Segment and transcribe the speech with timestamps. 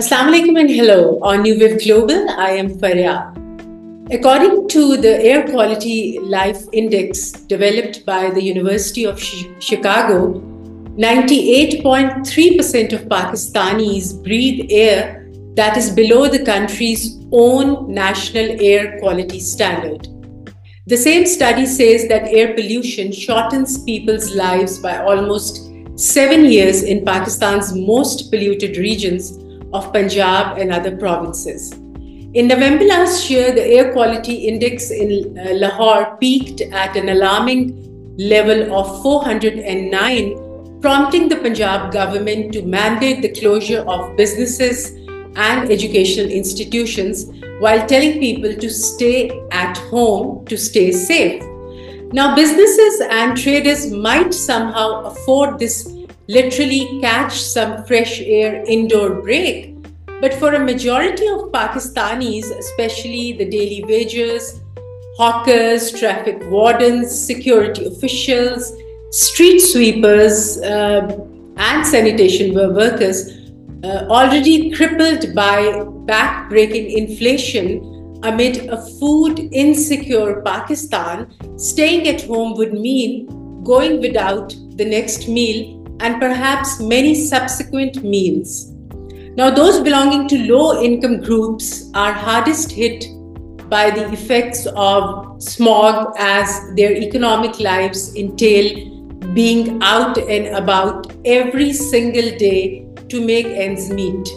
[0.00, 1.18] Assalamu alaikum and hello.
[1.20, 3.34] On New Wave Global, I am Faryal.
[4.10, 10.40] According to the Air Quality Life Index developed by the University of Chicago,
[10.96, 20.08] 98.3% of Pakistanis breathe air that is below the country's own national air quality standard.
[20.86, 27.04] The same study says that air pollution shortens people's lives by almost seven years in
[27.04, 29.41] Pakistan's most polluted regions
[29.72, 31.72] of Punjab and other provinces.
[32.34, 38.16] In November last year, the air quality index in uh, Lahore peaked at an alarming
[38.16, 44.92] level of 409, prompting the Punjab government to mandate the closure of businesses
[45.36, 47.26] and educational institutions
[47.60, 51.42] while telling people to stay at home to stay safe.
[52.12, 55.90] Now, businesses and traders might somehow afford this
[56.28, 59.71] literally catch some fresh air indoor break.
[60.22, 64.60] But for a majority of Pakistanis, especially the daily wagers,
[65.16, 68.72] hawkers, traffic wardens, security officials,
[69.10, 73.30] street sweepers, uh, and sanitation workers,
[73.82, 82.74] uh, already crippled by back-breaking inflation amid a food insecure Pakistan, staying at home would
[82.74, 83.26] mean
[83.64, 88.71] going without the next meal and perhaps many subsequent meals.
[89.34, 93.06] Now, those belonging to low income groups are hardest hit
[93.70, 98.92] by the effects of smog as their economic lives entail
[99.32, 104.28] being out and about every single day to make ends meet.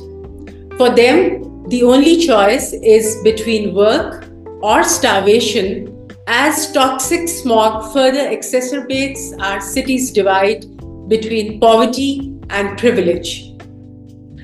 [0.77, 4.25] For them, the only choice is between work
[4.61, 10.65] or starvation as toxic smog further exacerbates our city's divide
[11.09, 13.54] between poverty and privilege.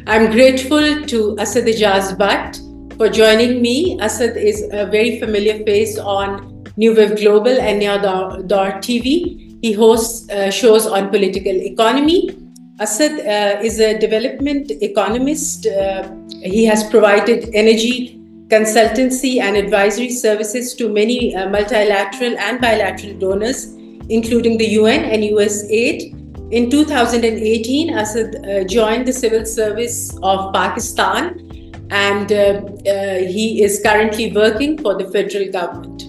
[0.08, 2.60] I'm grateful to Asad Ejaz Butt
[2.98, 4.00] for joining me.
[4.00, 9.60] Asad is a very familiar face on New Wave Global and Daur TV.
[9.62, 12.36] He hosts uh, shows on political economy.
[12.80, 15.68] Asad uh, is a development economist.
[15.68, 16.10] Uh,
[16.42, 23.66] he has provided energy consultancy and advisory services to many uh, multilateral and bilateral donors,
[24.10, 26.21] including the UN and USAID.
[26.52, 31.48] In 2018, Asad uh, joined the civil service of Pakistan
[31.90, 36.04] and uh, uh, he is currently working for the federal government.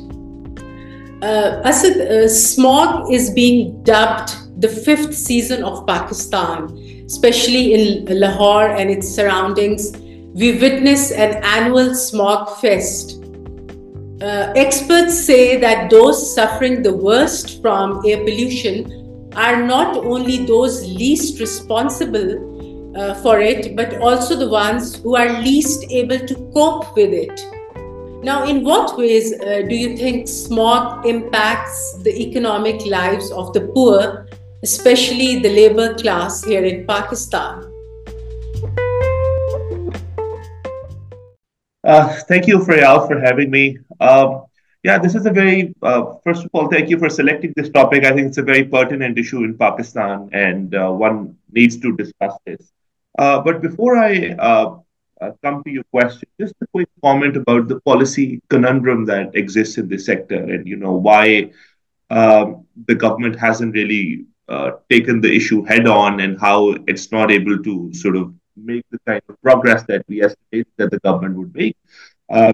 [1.22, 6.76] Uh, Asad, smog is being dubbed the fifth season of Pakistan,
[7.06, 9.92] especially in Lahore and its surroundings.
[10.34, 13.22] We witness an annual smog fest.
[14.20, 19.02] Uh, experts say that those suffering the worst from air pollution
[19.37, 25.41] are not only those least responsible uh, for it, but also the ones who are
[25.41, 27.41] least able to cope with it.
[28.22, 33.62] Now, in what ways uh, do you think smog impacts the economic lives of the
[33.62, 34.28] poor,
[34.62, 37.65] especially the labor class here in Pakistan?
[41.84, 43.78] Uh, thank you, Faryal, for having me.
[44.00, 44.44] Um,
[44.82, 48.04] yeah, this is a very, uh, first of all, thank you for selecting this topic.
[48.04, 52.37] I think it's a very pertinent issue in Pakistan and uh, one needs to discuss
[52.44, 52.72] this.
[53.16, 54.78] Uh, but before I uh,
[55.21, 59.78] uh, come to your question, just a quick comment about the policy conundrum that exists
[59.78, 61.53] in this sector and, you know, why
[62.10, 67.31] um, the government hasn't really uh, taken the issue head on and how it's not
[67.31, 71.37] able to sort of make the kind of progress that we estimate that the government
[71.37, 71.76] would make.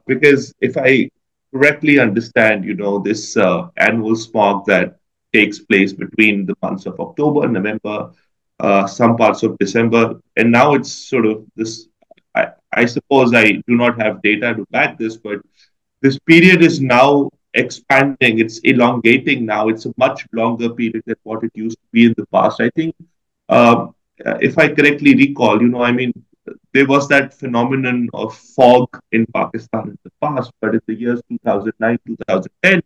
[0.07, 1.09] because if I
[1.53, 4.99] correctly understand, you know, this uh, annual smog that
[5.33, 8.11] takes place between the months of October, and November,
[8.61, 11.89] uh, some parts of December, and now it's sort of this.
[12.73, 15.41] I, suppose I do not have data to back this, but
[16.03, 18.39] this period is now expanding.
[18.39, 19.69] It's elongating now.
[19.69, 22.61] It's a much longer period than what it used to be in the past.
[22.61, 22.95] I think,
[23.49, 23.87] uh,
[24.41, 26.13] if I correctly recall, you know, I mean,
[26.73, 31.21] there was that phenomenon of fog in Pakistan in the past, but in the years
[31.29, 32.83] 2009, 2010,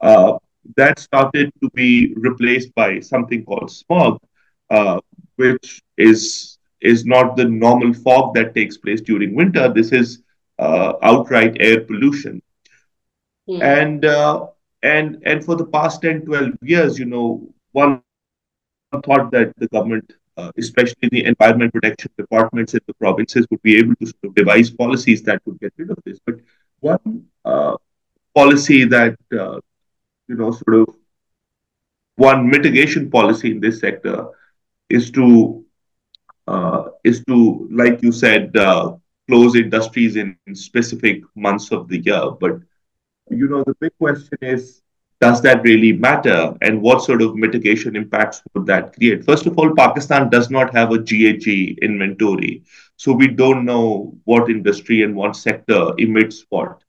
[0.00, 0.38] uh,
[0.76, 4.20] that started to be replaced by something called smog,
[4.70, 5.00] uh,
[5.36, 9.72] which is is not the normal fog that takes place during winter.
[9.72, 10.22] This is
[10.58, 12.42] uh, outright air pollution,
[13.46, 13.62] hmm.
[13.62, 14.46] and uh,
[14.82, 18.02] and and for the past 10, 12 years, you know, one
[19.04, 23.78] thought that the government uh, especially the environment protection departments in the provinces would be
[23.78, 26.18] able to sort of devise policies that would get rid of this.
[26.26, 26.36] But
[26.80, 27.76] one uh,
[28.34, 29.60] policy that, uh,
[30.28, 30.94] you know, sort of
[32.16, 34.28] one mitigation policy in this sector
[34.88, 35.64] is to
[36.46, 38.94] uh, is to, like you said, uh,
[39.28, 42.30] close industries in, in specific months of the year.
[42.30, 42.60] But
[43.30, 44.82] you know, the big question is,
[45.20, 46.54] does that really matter?
[46.60, 49.24] And what sort of mitigation impacts would that create?
[49.24, 52.62] First of all, Pakistan does not have a GHG inventory.
[52.96, 56.82] So we don't know what industry and what sector emits what.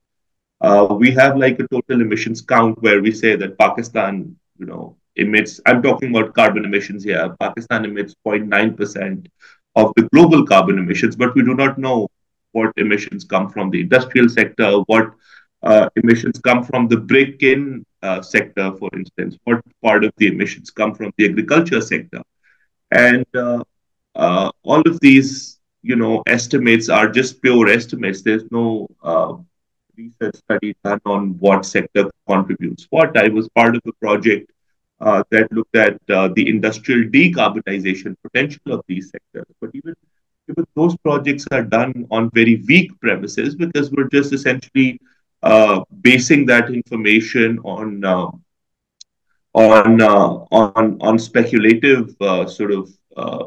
[0.59, 4.97] Uh, we have like a total emissions count where we say that Pakistan, you know,
[5.15, 7.35] emits, I'm talking about carbon emissions here.
[7.39, 9.27] Pakistan emits 0.9%
[9.75, 12.07] of the global carbon emissions, but we do not know
[12.51, 15.12] what emissions come from the industrial sector, what
[15.63, 20.28] uh, emissions come from the brick kiln uh, sector, for instance, what part of the
[20.28, 22.22] emissions come from the agriculture sector.
[22.92, 23.64] And uh,
[24.16, 28.22] uh all of these, you know, estimates are just pure estimates.
[28.22, 29.34] There's no uh,
[29.98, 33.18] research study done on what sector contributes what.
[33.18, 34.52] I was part of a project
[35.00, 39.46] uh, that looked at the industrial decarbonization potential of these sectors.
[39.60, 39.96] But even,
[40.50, 45.00] even those projects are done on very weak premises because we're just essentially
[45.44, 48.28] uh, basing that information on uh,
[49.54, 52.89] on uh, on on speculative uh, sort of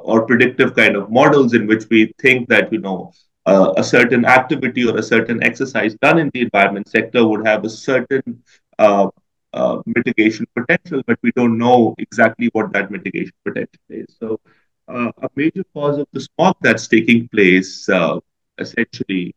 [0.02, 3.12] or predictive kind of models in which we think that you know
[3.46, 7.64] uh, a certain activity or a certain exercise done in the environment sector would have
[7.64, 8.42] a certain
[8.78, 9.08] uh,
[9.52, 14.06] uh, mitigation potential, but we don't know exactly what that mitigation potential is.
[14.18, 14.40] So,
[14.88, 18.18] uh, a major cause of the smog that's taking place uh,
[18.58, 19.34] essentially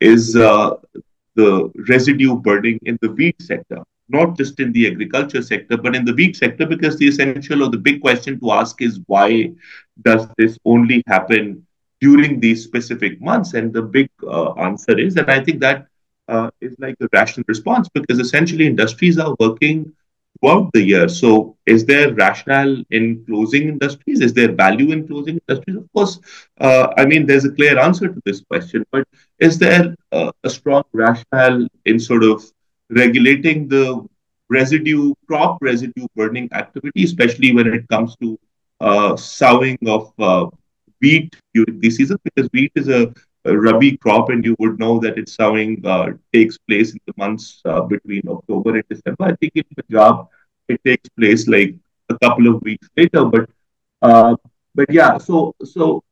[0.00, 0.74] is uh,
[1.36, 6.04] the residue burning in the wheat sector, not just in the agriculture sector, but in
[6.04, 9.52] the wheat sector, because the essential or the big question to ask is why
[10.02, 11.66] does this only happen
[12.00, 13.54] during these specific months?
[13.54, 15.86] And the big uh, answer is, and I think that
[16.28, 19.92] uh, is like a rational response because essentially industries are working
[20.40, 21.08] throughout the year.
[21.08, 24.20] So, is there rationale in closing industries?
[24.20, 25.76] Is there value in closing industries?
[25.76, 26.18] Of course,
[26.60, 29.06] uh, I mean, there's a clear answer to this question, but
[29.38, 32.42] is there uh, a strong rationale in sort of
[32.90, 34.04] regulating the
[34.48, 38.38] residue, crop residue burning activity, especially when it comes to
[38.80, 40.46] uh, sowing of uh,
[41.00, 44.98] wheat during the season because wheat is a, a rabi crop and you would know
[44.98, 49.24] that its sowing uh, takes place in the months uh, between October and December.
[49.24, 50.26] I think in Punjab
[50.68, 51.74] it takes place like
[52.08, 53.48] a couple of weeks later, but
[54.02, 54.36] uh,
[54.74, 56.02] but yeah, so so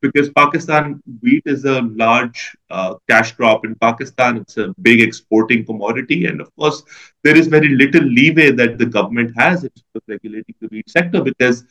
[0.00, 4.36] because Pakistan wheat is a large uh, cash crop in Pakistan.
[4.38, 6.26] It's a big exporting commodity.
[6.26, 6.82] And of course,
[7.24, 9.70] there is very little leeway that the government has in
[10.06, 11.64] regulating the wheat sector because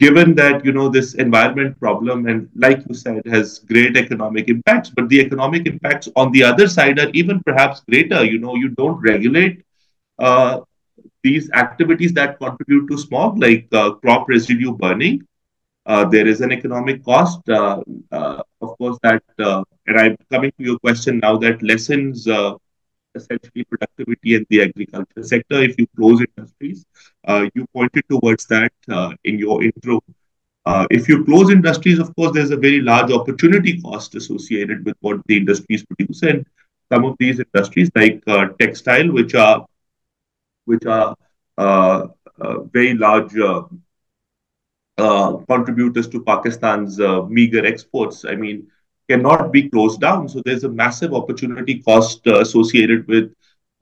[0.00, 4.90] given that you know this environment problem and like you said has great economic impacts
[4.90, 8.24] but the economic impacts on the other side are even perhaps greater.
[8.24, 9.62] You know you don't regulate
[10.18, 10.60] uh,
[11.22, 15.26] these activities that contribute to smog like uh, crop residue burning.
[15.86, 17.80] Uh, there is an economic cost uh,
[18.12, 22.26] uh, of course that uh, and i'm coming to your question now that lessens
[23.18, 26.84] essentially productivity in the agriculture sector if you close industries.
[27.26, 30.00] Uh, you pointed towards that uh, in your intro.
[30.66, 34.96] Uh, if you close industries, of course, there's a very large opportunity cost associated with
[35.00, 36.44] what the industries produce, and
[36.92, 39.66] some of these industries, like uh, textile, which are
[40.66, 41.16] which are
[41.58, 42.06] uh,
[42.40, 43.32] uh, very large
[45.48, 46.98] contributors to Pakistan's
[47.28, 48.24] meager exports.
[48.24, 48.66] I mean,
[49.08, 50.28] cannot be closed down.
[50.28, 53.32] So there's a massive opportunity cost uh, associated with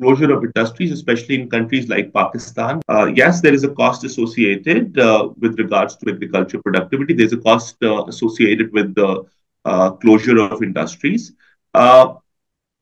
[0.00, 2.80] closure of industries, especially in countries like Pakistan.
[2.88, 7.14] Uh, yes, there is a cost associated uh, with regards to agriculture productivity.
[7.14, 9.24] There's a cost uh, associated with the
[9.64, 11.32] uh, closure of industries.
[11.74, 12.14] Uh,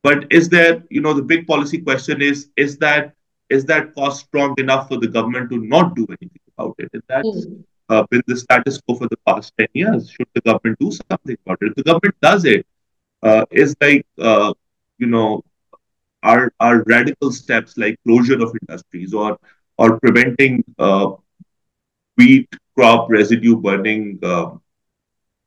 [0.02, 3.14] but is there, you know, the big policy question is: is that
[3.50, 6.88] is that cost strong enough for the government to not do anything about it?
[6.92, 10.10] And that's mm uh, been the status quo for the past 10 years.
[10.10, 11.68] Should the government do something about it?
[11.68, 12.66] If the government does it,
[13.22, 14.52] uh, is like, uh,
[14.98, 15.42] you know,
[16.22, 19.38] are, are radical steps like closure of industries or,
[19.78, 21.10] or preventing uh,
[22.16, 24.60] wheat crop residue burning um,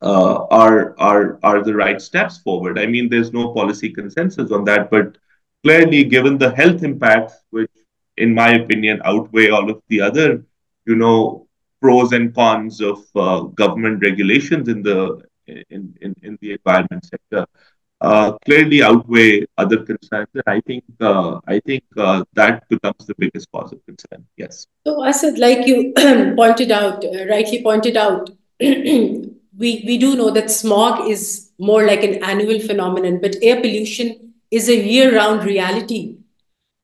[0.02, 2.78] uh, are, are, are the right steps forward.
[2.78, 5.18] I mean, there's no policy consensus on that, but
[5.64, 7.70] clearly, given the health impacts, which
[8.16, 10.44] in my opinion outweigh all of the other,
[10.86, 11.47] you know,
[11.80, 17.46] pros and cons of uh, government regulations in the in, in, in the environment sector
[18.00, 20.28] uh, clearly outweigh other concerns.
[20.34, 24.24] And I think uh, I think uh, that becomes the biggest cause of concern.
[24.36, 24.66] Yes.
[24.86, 25.92] So, Asad, like you
[26.36, 28.30] pointed out, uh, rightly pointed out,
[28.60, 34.34] we we do know that smog is more like an annual phenomenon, but air pollution
[34.50, 36.16] is a year-round reality,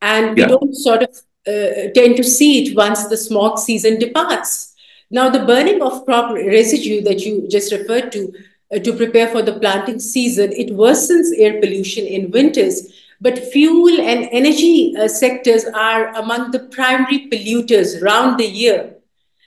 [0.03, 0.49] and we yeah.
[0.49, 1.11] don't sort of
[1.47, 4.74] uh, tend to see it once the smog season departs
[5.15, 8.35] Now, the burning of crop residue that you just referred to
[8.75, 12.93] uh, to prepare for the planting season, it worsens air pollution in winters.
[13.21, 18.97] But fuel and energy uh, sectors are among the primary polluters round the year.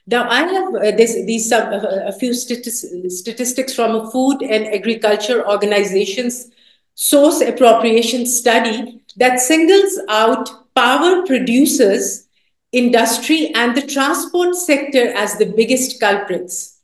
[0.08, 5.46] Now, I have uh, this, these uh, a few statistics from a food and agriculture
[5.46, 6.50] organization's
[6.96, 12.27] source apportionment study that singles out power producers,
[12.72, 16.80] industry, and the transport sector as the biggest culprits.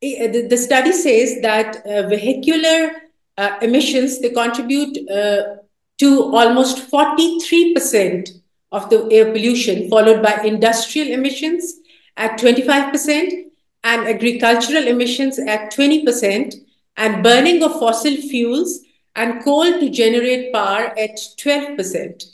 [0.00, 2.92] The, the study says that uh, vehicular
[3.36, 5.56] uh, emissions they contribute uh,
[5.98, 8.30] to almost 43%
[8.72, 11.74] of the air pollution, followed by industrial emissions
[12.16, 13.50] at 25%
[13.84, 16.54] and agricultural emissions at 20%
[16.96, 18.80] and burning of fossil fuels
[19.16, 22.24] and coal to generate power at 12%.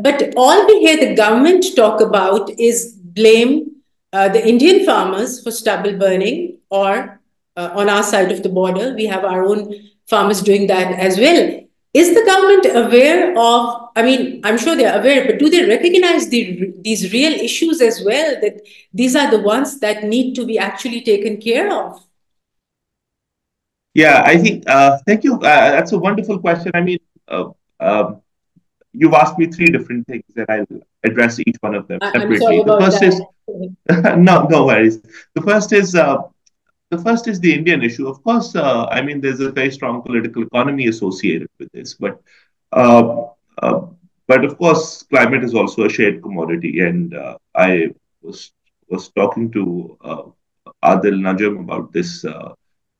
[0.00, 3.72] But all we hear the government talk about is blame
[4.12, 7.20] uh, the Indian farmers for stubble burning, or
[7.56, 9.74] uh, on our side of the border, we have our own
[10.06, 11.60] farmers doing that as well.
[11.92, 16.28] Is the government aware of, I mean, I'm sure they're aware, but do they recognize
[16.28, 18.60] the, these real issues as well, that
[18.92, 22.04] these are the ones that need to be actually taken care of?
[23.94, 25.34] Yeah, I think, uh, thank you.
[25.36, 26.72] Uh, that's a wonderful question.
[26.74, 26.98] I mean,
[27.28, 28.22] uh, um,
[28.94, 32.62] you've asked me three different things and I'll address each one of them separately.
[32.62, 33.08] the first that.
[33.08, 33.20] is,
[34.16, 35.00] no, no worries.
[35.34, 36.18] The first is, uh,
[36.90, 38.06] the first is the Indian issue.
[38.08, 42.22] Of course, uh, I mean, there's a very strong political economy associated with this, but
[42.72, 43.26] uh,
[44.26, 46.80] but of course, climate is also a shared commodity.
[46.80, 47.14] And
[47.54, 47.90] I
[48.22, 48.52] was
[48.88, 49.98] was talking to
[50.84, 52.24] Adil Najam about this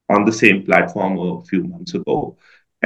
[0.08, 2.36] on the same platform a few months ago.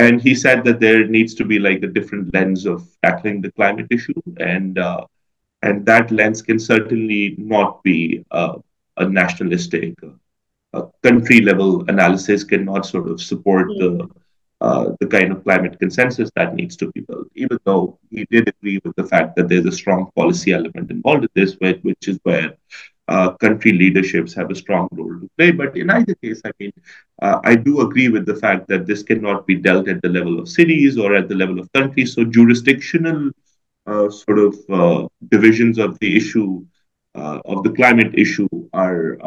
[0.04, 3.52] And he said that there needs to be like a different lens of tackling the
[3.52, 4.22] climate issue.
[4.38, 5.04] And, uh,
[5.62, 8.54] and that lens can certainly not be uh,
[8.96, 9.94] a nationalistic,
[10.72, 14.08] uh, country level analysis cannot sort of support the
[14.60, 18.48] uh, the kind of climate consensus that needs to be built, even though he did
[18.48, 22.18] agree with the fact that there's a strong policy element involved in this, which is
[22.24, 22.56] where
[23.08, 25.50] uh, country leaderships have a strong role to play.
[25.50, 26.72] But in either case, I mean,
[27.22, 30.38] uh, I do agree with the fact that this cannot be dealt at the level
[30.38, 32.14] of cities or at the level of countries.
[32.14, 33.30] So jurisdictional
[33.86, 36.64] uh, sort of uh, divisions of the issue
[37.14, 39.18] uh, of the climate issue are.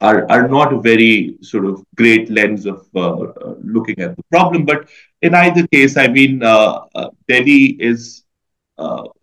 [0.00, 2.86] Are, are not a very sort of great lens of
[3.64, 4.64] looking at the problem.
[4.64, 4.88] But
[5.22, 8.22] in either case, I mean, Delhi is,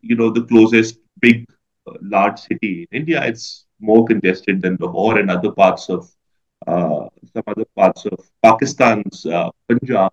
[0.01, 1.47] you know, the closest big
[2.01, 6.09] large city in India, it's more congested than Lahore and other parts of
[6.67, 10.11] uh, some other parts of Pakistan's uh, Punjab,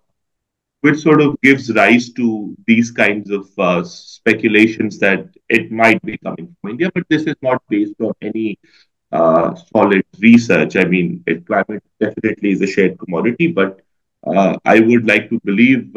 [0.81, 6.17] which sort of gives rise to these kinds of uh, speculations that it might be
[6.17, 6.91] coming from India.
[6.93, 8.59] But this is not based on any
[9.11, 10.75] uh, solid research.
[10.75, 13.81] I mean, it, climate definitely is a shared commodity, but
[14.25, 15.95] uh, I would like to believe.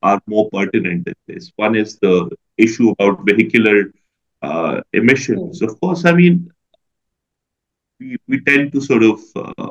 [0.02, 1.52] are more pertinent in this.
[1.56, 3.92] One is the issue about vehicular
[4.92, 5.62] emissions.
[5.62, 6.50] Of course, I mean,
[8.00, 9.70] we, we tend to sort of uh,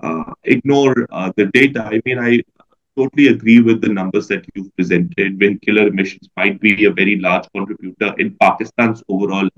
[0.00, 1.84] uh, ignore uh, the data.
[1.84, 2.40] I mean, I
[2.96, 5.38] totally agree with the numbers that you've presented.
[5.38, 9.48] Vehicular emissions might be a very large contributor in Pakistan's overall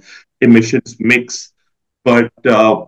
[0.41, 1.53] emissions mix.
[2.05, 2.87] But uh,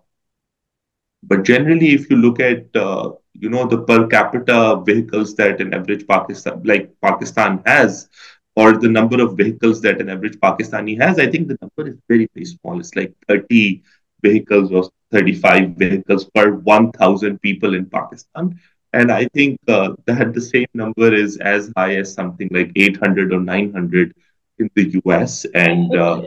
[1.22, 5.74] but generally, if you look at uh, you know the per capita vehicles that an
[5.74, 8.08] average Pakistan like Pakistan has,
[8.56, 11.98] or the number of vehicles that an average Pakistani has, I think the number is
[12.08, 12.78] very very small.
[12.80, 13.82] It's like thirty
[14.22, 18.58] vehicles or thirty five vehicles per one thousand people in Pakistan.
[18.96, 23.32] And I think uh, that the same number is as high as something like 800
[23.34, 24.14] or 900
[24.58, 25.44] in the US.
[25.54, 26.22] And uh,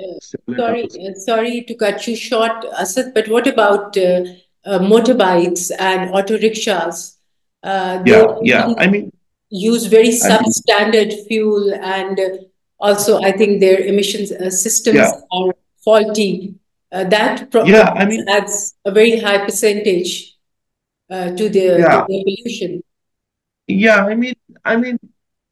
[0.55, 4.21] sorry, uh, sorry to cut you short, Asad, but what about uh,
[4.65, 7.17] uh, motorbikes and auto rickshaws?
[7.63, 8.73] Uh, yeah, yeah.
[8.77, 9.11] I mean,
[9.49, 12.19] use very substandard mean, fuel, and
[12.79, 14.29] also I think their emissions
[14.61, 15.11] systems yeah.
[15.31, 16.53] are faulty.
[16.91, 20.38] that probably yeah, I mean, adds a very high percentage
[21.09, 22.05] Uh, to the, yeah.
[22.07, 22.83] the pollution.
[23.67, 24.99] Yeah, I mean, I mean,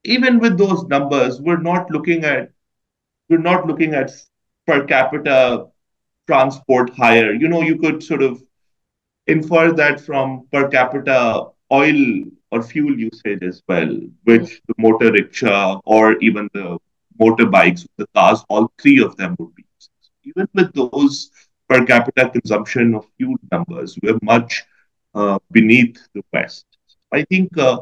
[0.03, 2.51] even with those numbers, we're not looking at
[3.29, 4.11] we're not looking at
[4.65, 5.67] per capita
[6.27, 7.33] transport higher.
[7.33, 8.41] You know, you could sort of
[9.25, 15.81] infer that from per capita oil or fuel usage as well, which the motor rickshaw
[15.85, 16.77] or even the
[17.19, 19.65] motorbikes, the cars, all three of them would be.
[20.23, 21.31] Even with those
[21.69, 23.97] per capita consumption of fuel numbers.
[24.01, 24.63] We're much
[25.17, 26.65] uh, beneath the West.
[27.13, 27.79] I think uh,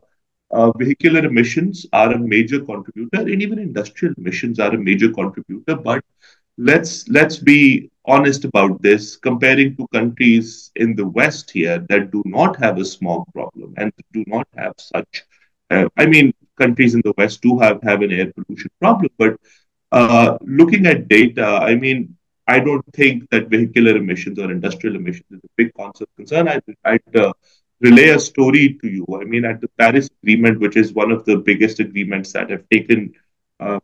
[0.51, 5.75] uh, vehicular emissions are a major contributor, and even industrial emissions are a major contributor.
[5.75, 6.03] But
[6.57, 9.17] let's let's be honest about this.
[9.17, 13.91] Comparing to countries in the West here that do not have a smog problem and
[14.13, 15.23] do not have such,
[15.71, 19.37] uh, I mean, countries in the West do have have an air pollution problem, but
[19.91, 22.15] uh, looking at data, I mean,
[22.47, 25.71] I don't think that vehicular emissions or industrial emissions is a big
[26.15, 26.47] concern.
[26.47, 27.33] I'd, I'd uh,
[27.79, 29.05] relay a story to you.
[29.19, 32.67] I mean, at the Paris Agreement, which is one of the biggest agreements that have
[32.69, 33.13] taken
[33.59, 33.79] uh,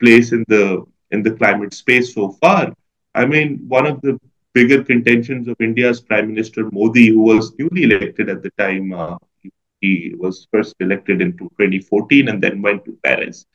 [0.00, 2.72] place in the in the climate space so far.
[3.14, 4.18] I mean, one of the
[4.54, 9.18] bigger contentions of India's Prime Minister Modi, who was newly elected at the time, uh,
[9.80, 13.46] he was first elected in 2014 and then went to Paris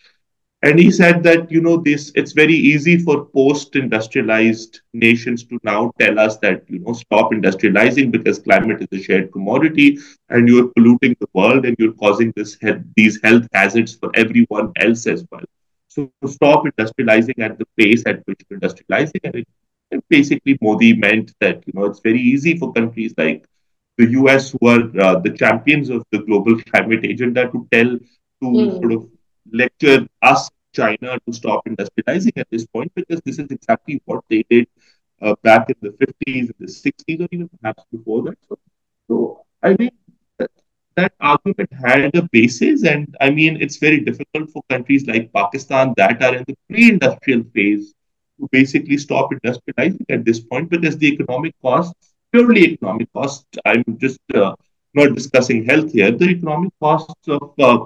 [0.63, 5.59] and he said that you know this it's very easy for post industrialized nations to
[5.63, 9.97] now tell us that you know stop industrializing because climate is a shared commodity
[10.29, 12.57] and you're polluting the world and you're causing this
[12.95, 15.45] these health hazards for everyone else as well
[15.87, 19.47] so stop industrializing at the pace at which you're industrializing and, it,
[19.91, 23.45] and basically modi meant that you know it's very easy for countries like
[23.97, 27.97] the us who are uh, the champions of the global climate agenda to tell
[28.41, 28.71] to mm.
[28.79, 29.07] sort of
[29.51, 34.43] lecture us, China, to stop industrializing at this point because this is exactly what they
[34.49, 34.67] did
[35.21, 38.37] uh, back in the 50s, the 60s, or even perhaps before that.
[38.47, 38.59] So,
[39.07, 39.91] so I mean,
[40.37, 40.51] that,
[40.95, 45.93] that argument had a basis, and I mean, it's very difficult for countries like Pakistan
[45.97, 47.93] that are in the pre industrial phase
[48.39, 53.83] to basically stop industrializing at this point because the economic costs, purely economic costs, I'm
[53.97, 54.55] just uh,
[54.93, 57.85] not discussing health here, the economic costs of, uh,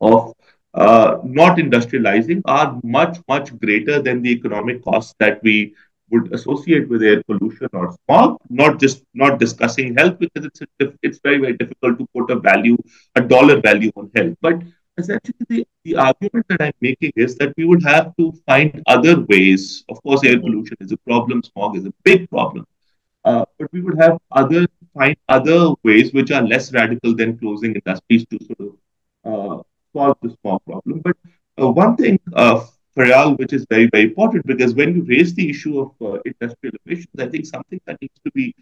[0.00, 0.34] of
[0.74, 5.74] uh, not industrializing are much, much greater than the economic costs that we
[6.10, 8.38] would associate with air pollution or smog.
[8.48, 12.36] Not just not discussing health because it's a, it's very very difficult to put a
[12.36, 12.76] value,
[13.16, 14.36] a dollar value on health.
[14.40, 14.62] But
[14.98, 19.20] essentially, the, the argument that I'm making is that we would have to find other
[19.28, 19.84] ways.
[19.88, 21.42] Of course, air pollution is a problem.
[21.42, 22.66] Smog is a big problem.
[23.24, 27.74] Uh, but we would have other find other ways which are less radical than closing
[27.74, 28.72] industries to sort of
[29.24, 31.00] uh, solve the small problem.
[31.00, 31.16] But
[31.60, 32.64] uh, one thing, uh,
[32.96, 36.74] Faryal, which is very, very important, because when you raise the issue of uh, industrial
[36.84, 38.54] emissions, I think something that needs to be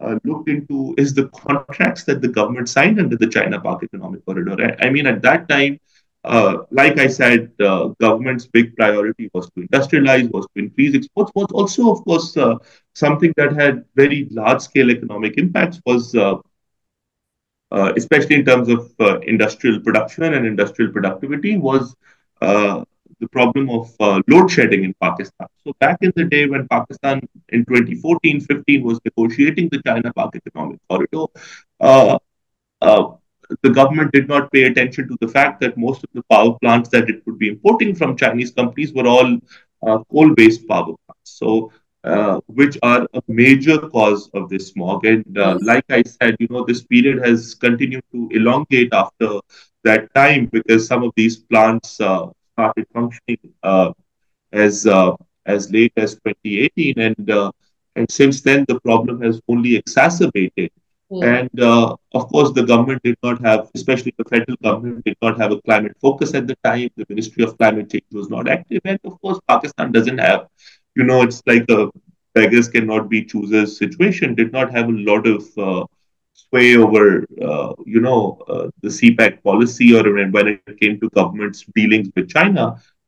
[0.00, 4.24] uh, looked into is the contracts that the government signed under the China Pak Economic
[4.24, 4.56] Corridor.
[4.64, 5.78] I, I mean, at that time,
[6.24, 11.32] uh, like I said, uh, government's big priority was to industrialize, was to increase exports,
[11.34, 12.56] was also, of course, uh,
[12.94, 16.36] something that had very large-scale economic impacts was uh,
[17.96, 21.94] especially in terms of uh, industrial production and industrial productivity, was
[22.40, 22.84] uh,
[23.20, 23.94] the problem of
[24.28, 25.46] load shedding in Pakistan.
[25.64, 31.26] So back in the day when Pakistan in 2014-15 was negotiating the China-Pak economic corridor,
[33.62, 36.88] the government did not pay attention to the fact that most of the power plants
[36.90, 39.38] that it would be importing from Chinese companies were all
[39.86, 41.30] uh, coal-based power plants.
[41.42, 41.72] So
[42.04, 45.06] uh, which are a major cause of this smog.
[45.06, 49.38] And uh, like I said, you know, this period has continued to elongate after
[49.84, 53.92] that time because some of these plants uh, started functioning uh,
[54.52, 55.14] as uh,
[55.46, 57.52] as late as 2018, and
[57.94, 60.70] and since then the problem has only exacerbated.
[61.10, 61.22] Mm.
[61.24, 61.60] And
[62.14, 65.60] of course, the government did not have, especially the federal government, did not have a
[65.60, 66.88] climate focus at the time.
[66.96, 70.48] The Ministry of Climate Change was not active, and of course, Pakistan doesn't have
[70.94, 71.88] you know, it's like a
[72.34, 75.84] beggars cannot be choosers situation, did not have a lot of uh,
[76.32, 81.50] sway over, uh, you know, uh, the CPEC policy or when it came to government's
[81.60, 82.64] dealings with China,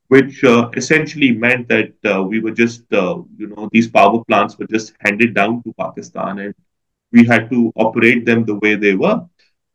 [0.08, 4.58] which uh, essentially meant that uh, we were just, uh, you know, these power plants
[4.58, 6.54] were just handed down to Pakistan and
[7.12, 9.20] we had to operate them the way they were.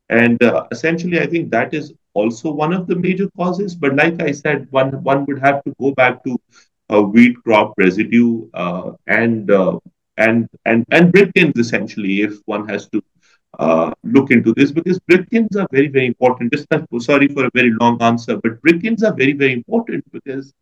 [0.10, 0.38] And
[0.72, 3.76] essentially, I think that is also one of the major causes.
[3.76, 6.38] But like I said, one one would have to go back to
[6.90, 9.80] uh, wheat crop residue uh, and uh,
[10.18, 13.02] and and and brick kilns essentially if one has to
[13.60, 16.52] uh, look into this because brick kilns are very very important.
[16.54, 16.68] Just
[17.00, 20.54] sorry for a very long answer but brick kilns are very very important because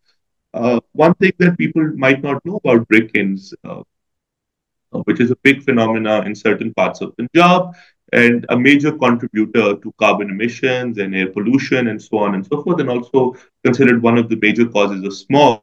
[0.53, 2.85] uh, one thing that people might not know about
[3.63, 3.81] uh,
[5.03, 7.75] which is a big phenomena in certain parts of Punjab
[8.13, 12.63] and a major contributor to carbon emissions and air pollution and so on and so
[12.63, 13.35] forth and also
[13.65, 15.61] considered one of the major causes of smog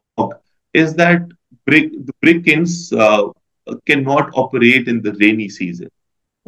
[0.83, 1.21] is that
[1.65, 3.29] brick, the brick kilns uh,
[3.85, 5.89] cannot operate in the rainy season.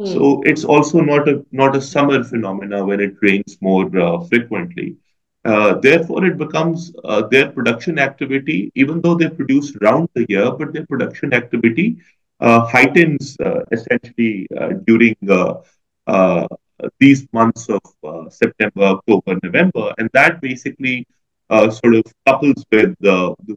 [0.00, 0.12] Mm.
[0.12, 4.96] So it's also not a not a summer phenomena when it rains more uh, frequently.
[5.44, 10.50] Uh, therefore, it becomes uh, their production activity, even though they produce round the year,
[10.50, 11.96] but their production activity
[12.40, 15.16] uh, heightens uh, essentially uh, during
[17.00, 21.06] these months of September, October, November, and that basically
[21.50, 23.56] sort of couples with the, the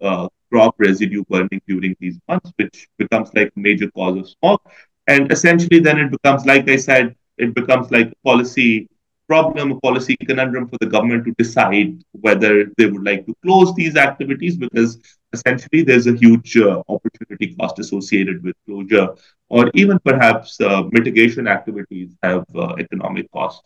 [0.00, 4.60] wheat crop residue burning during these months, which becomes like a major cause of smog.
[5.06, 8.88] And essentially, then it becomes, like I said, it becomes like a policy
[9.28, 13.74] problem, a policy conundrum for the government to decide whether they would like to close
[13.74, 14.98] these activities because
[15.32, 19.08] essentially there's a huge uh, opportunity cost associated with closure,
[19.48, 23.62] or even perhaps uh, mitigation activities have uh, economic costs.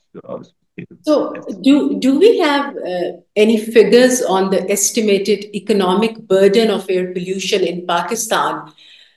[1.03, 7.13] So, do, do we have uh, any figures on the estimated economic burden of air
[7.13, 8.73] pollution in Pakistan?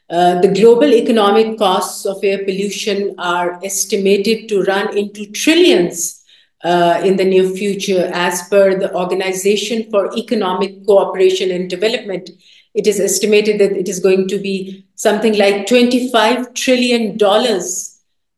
[0.09, 6.23] Uh, the global economic costs of air pollution are estimated to run into trillions
[6.63, 12.29] uh, in the near future, as per the Organization for Economic Cooperation and Development.
[12.73, 17.17] It is estimated that it is going to be something like $25 trillion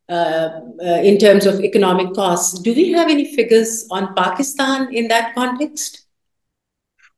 [0.08, 2.58] in terms of economic costs.
[2.60, 6.06] Do we have any figures on Pakistan in that context?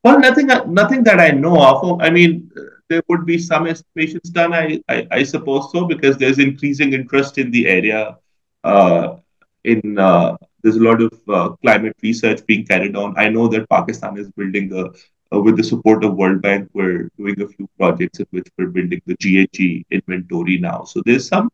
[0.03, 2.01] Well, nothing, nothing that I know of.
[2.01, 2.51] I mean,
[2.89, 7.39] there would be some estimations done, I, I, I suppose so, because there's increasing interest
[7.39, 8.17] in the area.
[8.65, 9.17] Uh,
[9.65, 13.15] in uh, there's a lot of uh, climate research being carried on.
[13.19, 14.91] I know that Pakistan is building a
[15.33, 18.67] uh, with the support of World Bank, we're doing a few projects in which we're
[18.67, 20.85] building the GHG inventory now.
[20.85, 21.51] So there's some,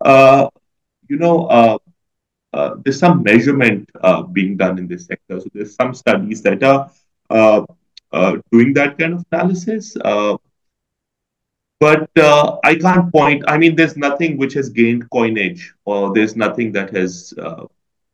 [0.00, 0.48] uh,
[1.12, 1.78] you know, uh,
[2.54, 5.40] uh, there's some measurement uh, being done in this sector.
[5.40, 6.90] So there's some studies that are
[8.52, 9.96] doing that kind of analysis.
[11.84, 12.10] but
[12.70, 13.44] I can't point.
[13.46, 17.12] I mean, there's nothing which has gained coinage, or there's nothing that has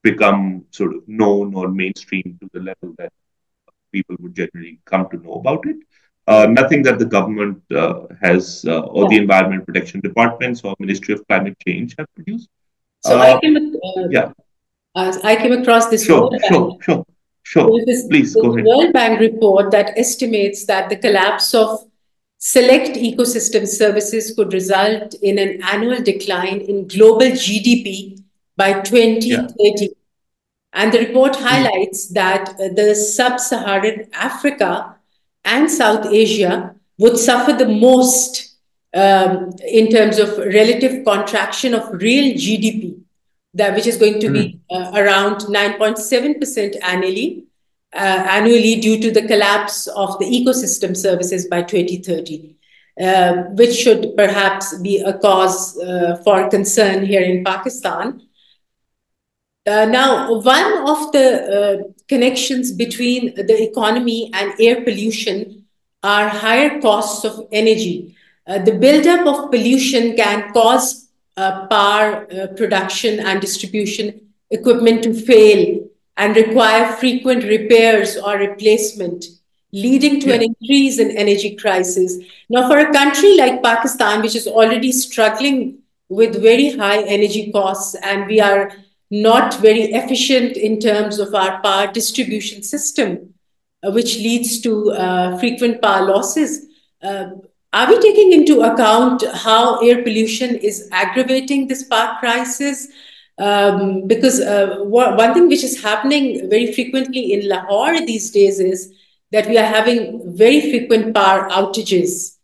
[0.03, 3.13] become sort of known or mainstream to the level that
[3.93, 5.79] people would generally come to know about it.
[6.29, 11.15] Uh, nothing that the government uh, has uh, or the Environment Protection Departments or Ministry
[11.15, 12.51] of Climate Change have produced.
[13.09, 14.33] So I came, uh, yeah.
[14.95, 16.83] I came across this sure, World sure, Bank.
[16.83, 17.07] Sure,
[17.43, 18.65] sure, this, Please go ahead.
[18.65, 21.89] World Bank report that estimates that the collapse of
[22.39, 28.23] select ecosystem services could result in an annual decline in global GDP
[28.57, 29.85] by 2030.
[29.85, 29.89] Yeah.
[30.73, 31.45] And the report hmm.
[31.45, 34.97] highlights that the sub Saharan Africa
[35.45, 38.48] and South Asia would suffer the most
[38.95, 43.01] um, in terms of relative contraction of real GDP,
[43.55, 44.77] that which is going to be hmm.
[44.77, 47.45] uh, around 9.7% annually,
[47.95, 52.55] uh, annually due to the collapse of the ecosystem services by 2030.
[53.01, 58.21] Uh, which should perhaps be a cause uh, for concern here in Pakistan.
[59.65, 65.65] Uh, now, one of the uh, connections between the economy and air pollution
[66.03, 68.17] are higher costs of energy.
[68.49, 75.13] Uh, the buildup of pollution can cause uh, power uh, production and distribution equipment to
[75.13, 79.27] fail and require frequent repairs or replacement,
[79.73, 82.17] leading to an increase in energy crisis.
[82.49, 87.95] Now, for a country like Pakistan, which is already struggling with very high energy costs,
[88.03, 88.73] and we are
[89.11, 93.35] not very efficient in terms of our power distribution system,
[93.83, 96.67] uh, which leads to uh, frequent power losses.
[97.03, 97.27] Uh,
[97.73, 102.89] are we taking into account how air pollution is aggravating this power crisis?
[103.39, 108.93] Um, because uh, one thing which is happening very frequently in Lahore these days is
[109.31, 112.37] that we are having very frequent power outages,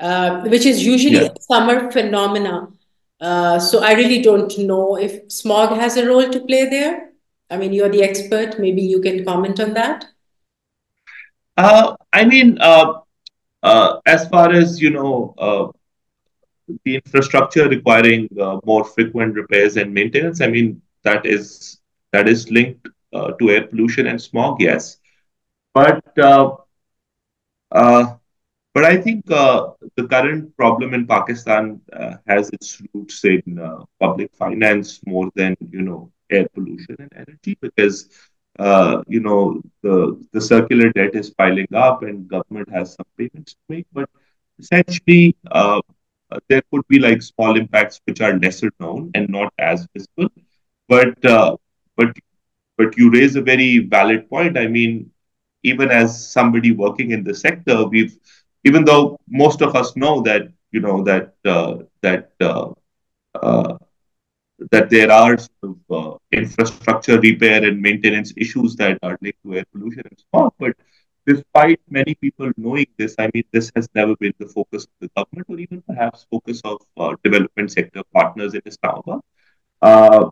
[0.00, 1.28] uh, which is usually yeah.
[1.36, 2.68] a summer phenomena.
[3.20, 7.10] Uh, so I really don't know if smog has a role to play there.
[7.50, 8.58] I mean, you're the expert.
[8.58, 10.06] Maybe you can comment on that.
[11.56, 12.58] Uh, I mean,
[13.62, 15.66] uh, uh as far as you know, uh,
[16.84, 18.28] the infrastructure requiring
[18.64, 20.40] more frequent repairs and maintenance.
[20.40, 21.80] I mean, that is
[22.12, 24.60] that is linked to air pollution and smog.
[24.60, 24.98] Yes,
[25.74, 26.02] but
[28.74, 33.84] but I think uh, the current problem in Pakistan uh, has its roots in uh,
[34.00, 38.08] public finance more than you know air pollution and energy because
[38.58, 43.52] uh, you know the the circular debt is piling up and government has some payments
[43.54, 43.86] to make.
[43.92, 44.08] But
[44.58, 45.80] essentially, uh,
[46.48, 50.30] there could be like small impacts which are lesser known and not as visible.
[50.88, 51.56] But uh,
[51.96, 52.08] but
[52.78, 54.58] but you raise a very valid point.
[54.58, 55.10] I mean,
[55.62, 58.16] even as somebody working in the sector, we've
[58.64, 62.70] even though most of us know that you know that uh, that uh,
[63.34, 63.76] uh,
[64.70, 69.54] that there are sort of, uh, infrastructure repair and maintenance issues that are linked to
[69.56, 70.50] air pollution and so on.
[70.58, 70.74] but
[71.26, 75.10] despite many people knowing this, I mean, this has never been the focus of the
[75.16, 79.20] government or even perhaps focus of uh, development sector partners in Islamabad.
[79.80, 80.30] Uh,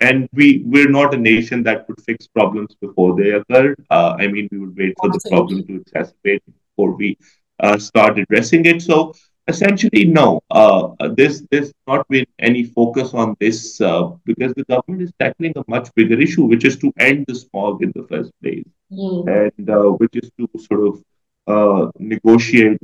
[0.00, 3.74] and we we're not a nation that could fix problems before they occur.
[3.90, 5.20] Uh, I mean, we would wait for Absolutely.
[5.24, 7.16] the problem to exacerbate before we
[7.60, 8.82] uh, start addressing it.
[8.82, 9.14] So
[9.48, 10.40] essentially, no.
[10.50, 15.52] Uh, there's there's not been any focus on this uh, because the government is tackling
[15.56, 19.26] a much bigger issue, which is to end the smog in the first place, mm.
[19.28, 21.04] and uh, which is to sort of
[21.46, 22.80] uh, negotiate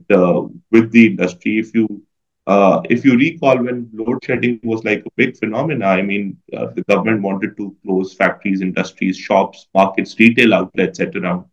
[0.71, 1.59] with the industry.
[1.59, 2.03] If you
[2.47, 6.67] uh, if you recall, when load shedding was like a big phenomena, I mean, uh,
[6.75, 11.45] the government wanted to close factories, industries, shops, markets, retail outlets at around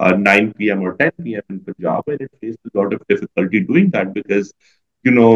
[0.00, 0.82] uh, 9 p.m.
[0.82, 1.42] or 10 p.m.
[1.50, 4.52] in Punjab, and it faced a lot of difficulty doing that because,
[5.04, 5.32] you know,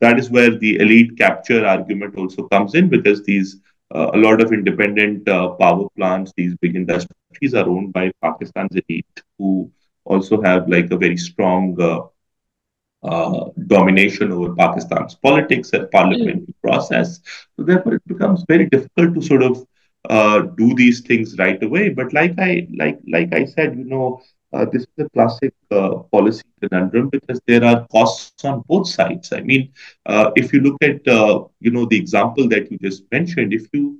[0.00, 3.60] that is where the elite capture argument also comes in because these
[3.94, 8.76] uh, a lot of independent uh, power plants, these big industries are owned by Pakistan's
[8.76, 9.70] elite, who
[10.04, 12.02] also have like a very strong uh,
[13.02, 16.62] uh, domination over Pakistan's politics and parliamentary mm.
[16.62, 17.20] process.
[17.56, 19.66] So therefore, it becomes very difficult to sort of
[20.08, 21.90] uh, do these things right away.
[21.90, 24.20] But like I like like I said, you know,
[24.52, 29.32] uh, this is a classic uh, policy conundrum because there are costs on both sides.
[29.32, 29.70] I mean,
[30.06, 33.66] uh, if you look at uh, you know the example that you just mentioned, if
[33.72, 33.98] you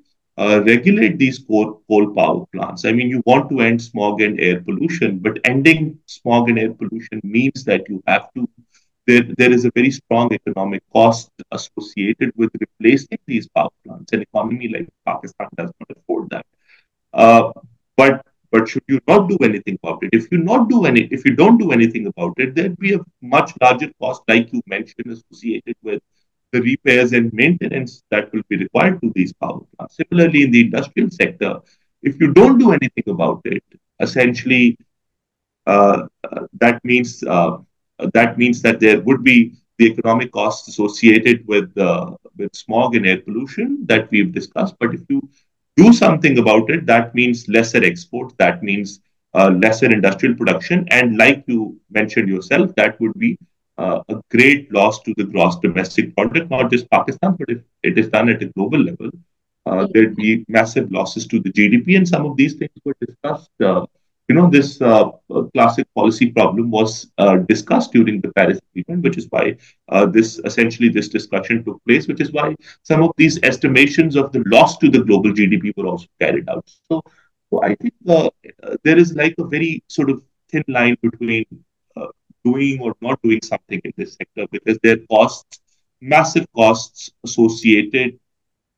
[0.67, 2.85] regulate these coal, coal power plants.
[2.85, 6.73] I mean, you want to end smog and air pollution, but ending smog and air
[6.73, 8.49] pollution means that you have to
[9.09, 14.13] there, there is a very strong economic cost associated with replacing these power plants.
[14.13, 16.47] An economy like Pakistan does not afford that.
[17.13, 17.51] Uh,
[17.97, 20.11] but but should you not do anything about it?
[20.13, 23.01] If you not do any, if you don't do anything about it, there'd be a
[23.21, 26.01] much larger cost, like you mentioned, associated with
[26.53, 29.97] the repairs and maintenance that will be required to these power plants.
[29.97, 31.61] Similarly, in the industrial sector,
[32.03, 33.63] if you don't do anything about it,
[34.01, 34.79] essentially,
[35.67, 37.59] uh, uh, that means uh,
[38.13, 43.07] that means that there would be the economic costs associated with uh, with smog and
[43.07, 44.75] air pollution that we've discussed.
[44.79, 45.29] But if you
[45.77, 48.35] do something about it, that means lesser exports.
[48.39, 49.01] That means
[49.35, 53.39] uh, lesser industrial production, and like you mentioned yourself, that would be
[53.79, 57.99] uh, a great loss to the gross domestic product, not just Pakistan, but if it
[57.99, 59.11] is done at a global level,
[59.67, 61.97] uh, there'd be massive losses to the GDP.
[61.97, 63.87] And some of these things were discussed uh,
[64.29, 69.03] you know, this uh, uh, classic policy problem was uh, discussed during the Paris Agreement,
[69.03, 69.57] which is why
[69.89, 74.31] uh, this essentially this discussion took place, which is why some of these estimations of
[74.33, 76.69] the loss to the global GDP were also carried out.
[76.91, 77.03] So,
[77.51, 78.29] so I think uh,
[78.85, 81.47] there is like a very sort of thin line between
[81.97, 82.09] uh,
[82.45, 85.61] doing or not doing something in this sector because there are costs,
[86.03, 88.19] massive costs associated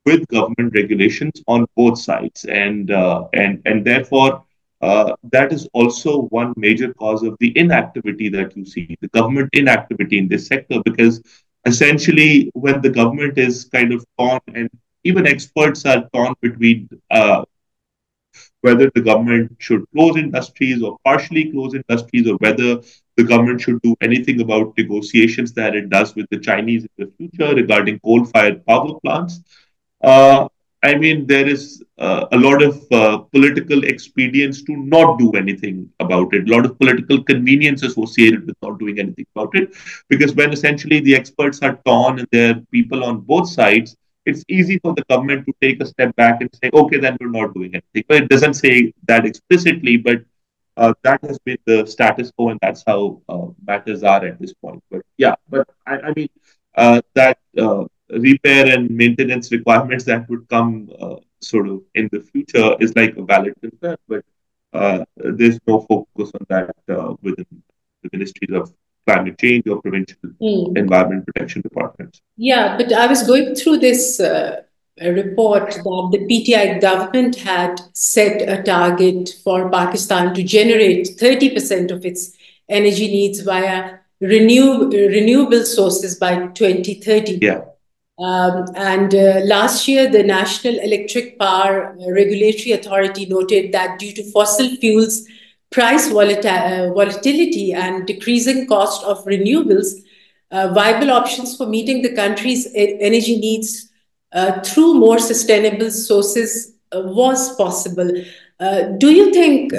[0.05, 4.45] with government regulations on both sides, and and and therefore
[4.81, 9.49] uh, that is also one major cause of the inactivity that you see, the government
[9.53, 11.21] inactivity in this sector, because
[11.65, 14.69] essentially when the government is kind of torn, and
[15.03, 17.43] even experts are torn between uh,
[18.61, 22.79] whether the government should close industries or partially close industries, or whether
[23.17, 27.11] the government should do anything about negotiations that it does with the Chinese in the
[27.17, 29.41] future regarding coal fired power plants.
[30.01, 30.47] Uh,
[30.83, 35.89] I mean, there is uh, a lot of uh, political expedience to not do anything
[35.99, 39.71] about it, a lot of political convenience associated with not doing anything about it.
[40.09, 44.43] Because when essentially the experts are torn and there are people on both sides, it's
[44.47, 47.53] easy for the government to take a step back and say, okay, then we're not
[47.53, 48.03] doing anything.
[48.07, 50.21] But it doesn't say that explicitly, but
[50.77, 54.53] uh, that has been the status quo, and that's how uh, matters are at this
[54.53, 54.83] point.
[54.89, 56.29] But yeah, but I, I mean,
[56.75, 57.85] uh, that uh,
[58.19, 63.15] repair and maintenance requirements that would come uh, sort of in the future is like
[63.17, 64.23] a valid concern, but
[64.73, 67.45] uh, there's no focus on that uh, within
[68.03, 68.73] the ministries of
[69.07, 70.77] climate change or provincial mm.
[70.77, 72.21] environment protection departments.
[72.37, 74.61] Yeah, but I was going through this uh,
[75.01, 82.05] report that the PTI government had set a target for Pakistan to generate 30% of
[82.05, 82.37] its
[82.69, 87.39] energy needs via renew, renewable sources by 2030.
[87.41, 87.61] Yeah.
[88.21, 94.31] Um, and uh, last year, the National Electric Power Regulatory Authority noted that due to
[94.31, 95.25] fossil fuels
[95.71, 99.87] price uh, volatility and decreasing cost of renewables,
[100.51, 103.89] uh, viable options for meeting the country's energy needs
[104.33, 108.11] uh, through more sustainable sources uh, was possible.
[108.59, 109.71] Uh, do you think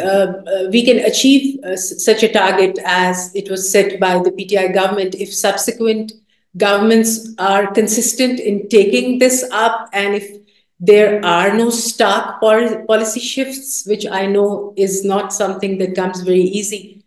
[0.73, 5.33] we can achieve such a target as it was set by the PTI government if
[5.33, 6.13] subsequent
[6.57, 10.39] governments are consistent in taking this up and if
[10.79, 16.41] there are no stark policy shifts, which I know is not something that comes very
[16.41, 17.03] easy.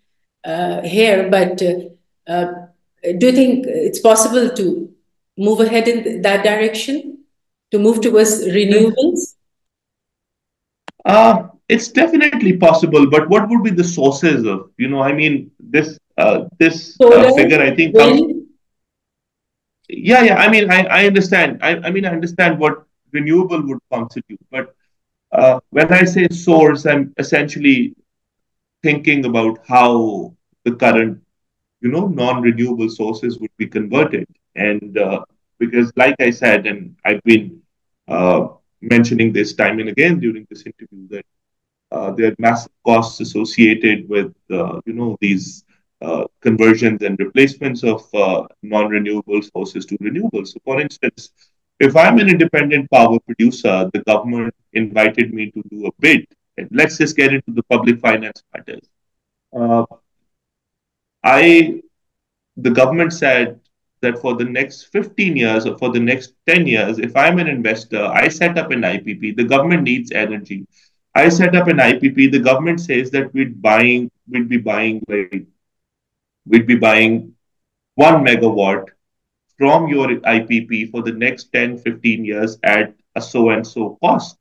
[0.45, 2.53] uh, here, but uh, uh,
[3.17, 4.93] do you think it's possible to
[5.37, 7.19] move ahead in that direction,
[7.71, 9.35] to move towards renewables?
[11.03, 15.51] Uh, it's definitely possible, but what would be the sources of, you know, I mean,
[15.59, 18.44] this uh, this uh, figure, I think, comes,
[19.89, 20.35] yeah, yeah.
[20.37, 21.59] I mean, I, I understand.
[21.61, 24.75] I, I mean, I understand what renewable would constitute, but
[25.31, 27.95] uh, when I say source, I'm essentially
[28.83, 30.33] thinking about how
[30.65, 31.21] the current,
[31.81, 35.23] you know, non-renewable sources would be converted, and uh,
[35.59, 37.61] because, like I said, and I've been
[38.07, 38.47] uh,
[38.81, 41.25] mentioning this time and again during this interview that
[41.91, 45.64] uh, there are massive costs associated with, uh, you know, these
[46.01, 50.49] uh, conversions and replacements of uh, non-renewable sources to renewables.
[50.49, 51.31] So, for instance,
[51.79, 56.25] if I'm an independent power producer, the government invited me to do a bid.
[56.57, 58.87] And let's just get into the public finance matters.
[59.57, 59.85] Uh,
[61.23, 61.81] I,
[62.57, 63.59] the government said
[64.01, 67.47] that for the next 15 years or for the next 10 years, if I'm an
[67.47, 69.35] investor, I set up an IPP.
[69.35, 70.65] The government needs energy.
[71.13, 72.31] I set up an IPP.
[72.31, 75.45] The government says that we'd buying, we'd be buying like
[76.45, 77.33] we'd be buying
[77.95, 78.85] one megawatt
[79.57, 84.37] from your IPP for the next 10, 15 years at a so and so cost.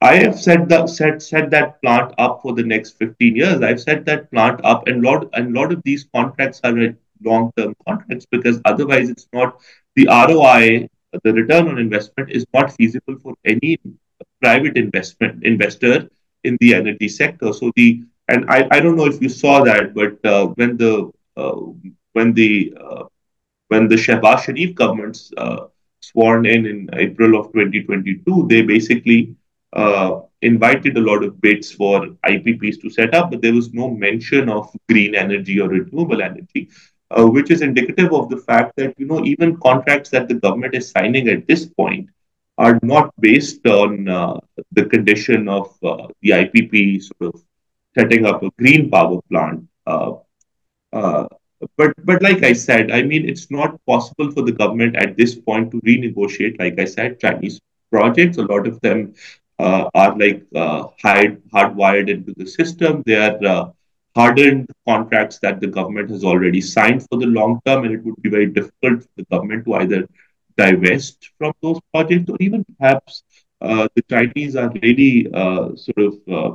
[0.00, 3.62] I have set the set set that plant up for the next 15 years.
[3.62, 8.26] I've set that plant up, and lot and lot of these contracts are long-term contracts
[8.30, 9.58] because otherwise it's not
[9.96, 10.88] the ROI,
[11.24, 13.76] the return on investment is not feasible for any
[14.40, 16.08] private investment investor
[16.44, 17.52] in the energy sector.
[17.52, 21.10] So the and I, I don't know if you saw that, but uh, when the
[21.36, 21.56] uh,
[22.12, 23.04] when the uh,
[23.68, 25.66] when the Shehbaz Sharif government's uh,
[26.00, 29.34] sworn in in April of 2022, they basically
[29.72, 33.90] uh, invited a lot of bids for IPPs to set up, but there was no
[33.90, 36.68] mention of green energy or renewable energy,
[37.10, 40.74] uh, which is indicative of the fact that you know even contracts that the government
[40.74, 42.08] is signing at this point
[42.58, 44.36] are not based on uh,
[44.72, 47.42] the condition of uh, the IPP sort of
[47.98, 49.66] setting up a green power plant.
[49.86, 50.12] Uh,
[50.92, 51.26] uh,
[51.76, 55.34] but but like I said, I mean it's not possible for the government at this
[55.34, 56.58] point to renegotiate.
[56.58, 59.14] Like I said, Chinese projects, a lot of them
[59.58, 63.02] uh, are like uh, hard hardwired into the system.
[63.04, 63.70] They are uh,
[64.14, 68.22] hardened contracts that the government has already signed for the long term, and it would
[68.22, 70.08] be very difficult for the government to either
[70.56, 73.22] divest from those projects or even perhaps
[73.60, 76.54] uh, the Chinese are really uh, sort of uh, uh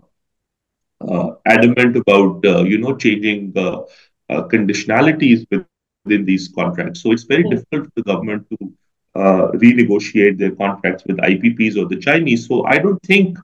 [1.45, 3.83] adamant about uh, you know changing uh,
[4.29, 7.01] conditionalities within these contracts.
[7.01, 7.51] So it's very mm.
[7.51, 8.73] difficult for the government to
[9.15, 12.47] uh, renegotiate their contracts with IPPs or the Chinese.
[12.47, 13.37] So I don't think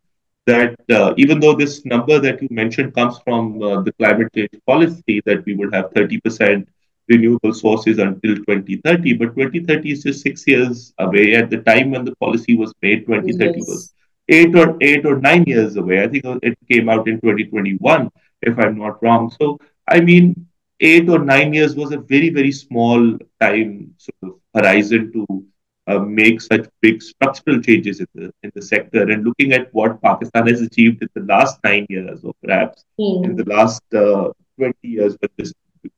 [0.45, 4.49] that uh, even though this number that you mentioned comes from uh, the climate change
[4.65, 6.65] policy that we would have 30%
[7.07, 11.35] renewable sources until 2030, but 2030 is just six years away.
[11.35, 13.67] At the time when the policy was made, 2030 yes.
[13.67, 13.93] was
[14.29, 16.03] eight or eight or nine years away.
[16.03, 18.09] I think it came out in 2021,
[18.41, 19.31] if I'm not wrong.
[19.39, 20.47] So I mean,
[20.79, 25.45] eight or nine years was a very, very small time sort of horizon to
[25.87, 29.01] uh, make such big structural changes in the in the sector.
[29.09, 33.25] And looking at what Pakistan has achieved in the last nine years, or perhaps mm.
[33.25, 35.53] in the last uh, twenty years, when this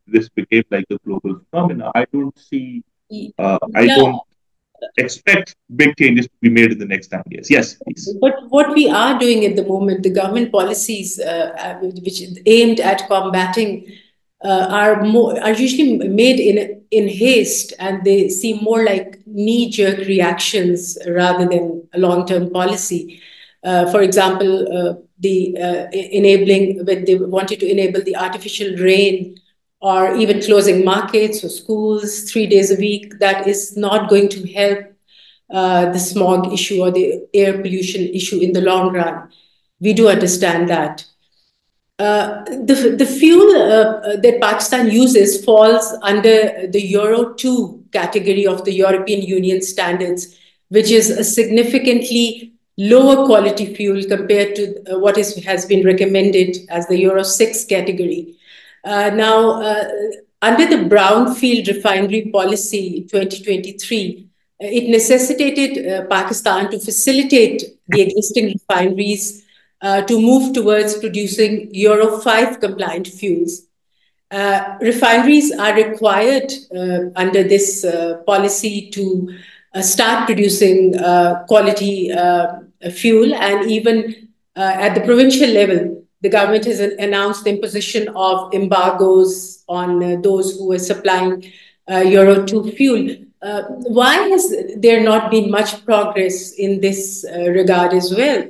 [0.08, 2.84] this became like a global phenomenon, I don't see.
[3.38, 3.96] Uh, I no.
[3.98, 4.22] don't
[4.98, 7.50] expect big changes to be made in the next 10 years.
[7.50, 8.14] Yes, please.
[8.20, 11.74] But what we are doing at the moment, the government policies uh, uh
[12.06, 13.86] which aimed at combating
[14.44, 19.70] uh, are more are usually made in in haste and they seem more like knee
[19.70, 23.22] jerk reactions rather than a long term policy.
[23.64, 29.36] Uh, for example, uh, the uh, enabling when they wanted to enable the artificial rain
[29.82, 34.54] or even closing markets or schools three days a week, that is not going to
[34.54, 34.80] help
[35.50, 39.30] uh, the smog issue or the air pollution issue in the long run.
[39.80, 41.06] We do understand that.
[42.00, 48.66] Uh, the, the fuel uh, that Pakistan uses falls under the Euro 2 category of
[48.66, 50.36] the European Union standards,
[50.70, 56.58] which is a significantly lower quality fuel compared to uh, what is, has been recommended
[56.70, 58.36] as the Euro 6 category.
[58.84, 59.84] Uh, now, uh,
[60.42, 64.28] under the Brownfield Refinery Policy 2023,
[64.60, 69.44] it necessitated Pakistan to facilitate the existing refineries
[69.82, 73.64] uh, to move towards producing Euro 5 compliant fuels.
[74.32, 79.30] Uh, refineries are required uh, under this uh, policy to
[79.74, 82.10] uh, start producing uh, quality
[82.94, 89.64] fuel, and even at the provincial level, the government has announced the imposition of embargoes
[89.68, 91.52] on uh, those who are supplying
[91.90, 93.18] uh, Euro 2 fuel.
[93.42, 98.48] Uh, why has there not been much progress in this regard as well?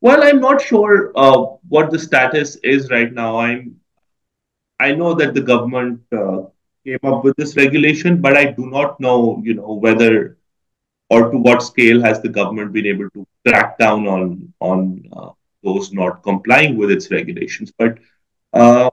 [0.00, 3.38] Well, I'm not sure uh, what the status is right now.
[3.38, 3.78] I'm,
[4.78, 6.44] I know that the government uh,
[6.86, 10.38] came up with this regulation, but I do not know, you know, whether
[11.10, 15.30] or to what scale has the government been able to crack down on on uh,
[15.62, 17.72] those not complying with its regulations.
[17.76, 17.98] But,
[18.52, 18.90] uh,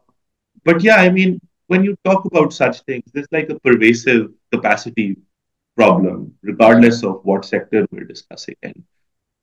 [0.63, 5.17] but yeah, I mean, when you talk about such things, there's like a pervasive capacity
[5.75, 8.55] problem, regardless of what sector we're discussing.
[8.63, 8.83] And,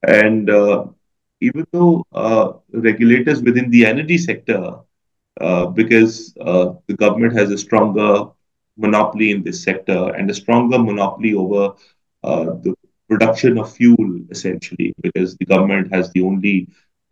[0.07, 0.85] and uh,
[1.41, 4.79] even though uh, regulators within the energy sector,
[5.41, 8.27] uh, because uh, the government has a stronger
[8.77, 11.75] monopoly in this sector and a stronger monopoly over
[12.23, 12.73] uh, the
[13.09, 16.67] production of fuel, essentially, because the government has the only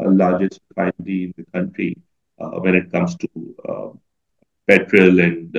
[0.10, 1.97] largest refinery in the country
[2.39, 3.99] uh, when it comes to
[4.68, 5.58] petrol and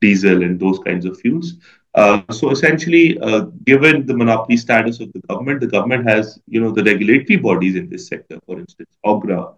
[0.00, 1.54] diesel and those kinds of fuels.
[1.94, 6.60] Uh, so essentially, uh, given the monopoly status of the government, the government has, you
[6.60, 9.54] know, the regulatory bodies in this sector, for instance, OGRA,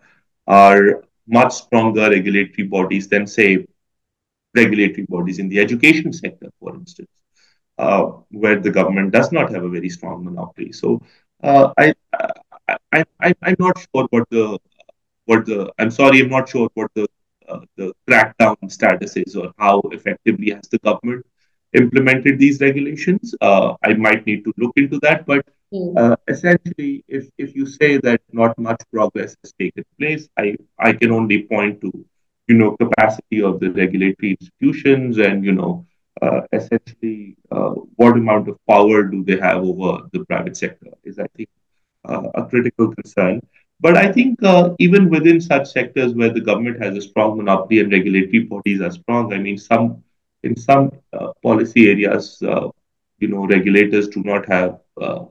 [0.46, 3.66] are much stronger regulatory bodies than, say,
[4.56, 7.10] regulatory bodies in the education sector, for instance,
[7.78, 10.72] uh, where the government does not have a very strong monopoly.
[10.72, 11.02] So
[11.42, 11.94] uh, I,
[12.68, 14.58] I, I, I'm not sure what the,
[15.26, 17.06] what the, I'm sorry, I'm not sure what the,
[17.48, 21.24] uh, the crackdown status is or how effectively has the government
[21.72, 23.34] implemented these regulations.
[23.40, 25.96] Uh, I might need to look into that, but hmm.
[25.96, 30.92] uh, essentially, if if you say that not much progress has taken place, I I
[30.92, 31.90] can only point to
[32.48, 35.86] you know capacity of the regulatory institutions and you know
[36.20, 41.18] uh, essentially uh, what amount of power do they have over the private sector is
[41.18, 41.48] I think
[42.04, 43.40] a critical concern.
[43.80, 47.80] But I think uh, even within such sectors where the government has a strong monopoly
[47.80, 50.02] and regulatory bodies are strong, I mean, some
[50.42, 52.68] in some uh, policy areas, uh,
[53.18, 55.24] you know, regulators do not have uh,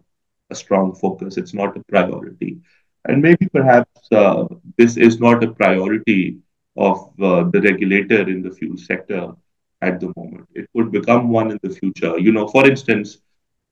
[0.49, 1.37] a strong focus.
[1.37, 2.57] It's not a priority.
[3.05, 4.45] And maybe perhaps uh,
[4.77, 6.37] this is not a priority
[6.77, 9.31] of uh, the regulator in the fuel sector
[9.81, 10.47] at the moment.
[10.53, 12.17] It could become one in the future.
[12.19, 13.17] You know, for instance,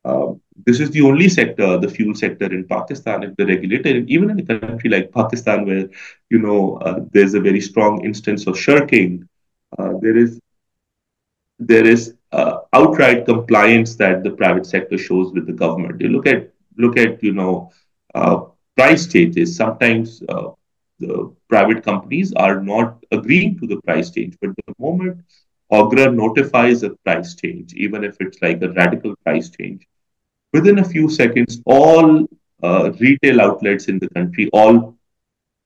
[0.05, 0.33] uh,
[0.65, 4.39] this is the only sector, the fuel sector in Pakistan, if the regulator, even in
[4.39, 5.89] a country like Pakistan, where,
[6.29, 6.79] you know,
[7.11, 9.27] there's a very strong instance of shirking,
[10.01, 10.39] there is
[11.59, 15.99] there is uh, outright compliance that the private sector shows with the government.
[16.01, 17.71] You look at look at you know
[18.15, 18.41] uh,
[18.75, 19.55] price changes.
[19.55, 20.51] Sometimes uh,
[20.99, 25.21] the private companies are not agreeing to the price change, but the moment
[25.71, 29.87] OGRA notifies a price change, even if it's like a radical price change,
[30.53, 32.27] within a few seconds, all
[32.63, 34.95] uh, retail outlets in the country, all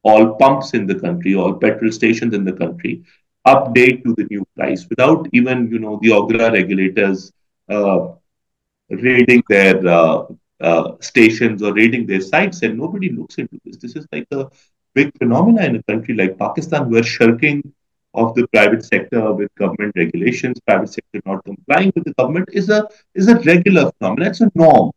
[0.05, 3.03] all pumps in the country, all petrol stations in the country
[3.47, 7.31] update to the new price without even you know the OGRA regulators
[7.69, 8.07] uh,
[8.89, 10.25] raiding their uh,
[10.61, 13.77] uh, stations or raiding their sites, and nobody looks into this.
[13.77, 14.47] This is like a
[14.93, 17.73] big phenomenon in a country like Pakistan, where shirking
[18.13, 22.69] of the private sector with government regulations, private sector not complying with the government is
[22.69, 24.29] a is a regular phenomenon.
[24.29, 24.91] It's a norm.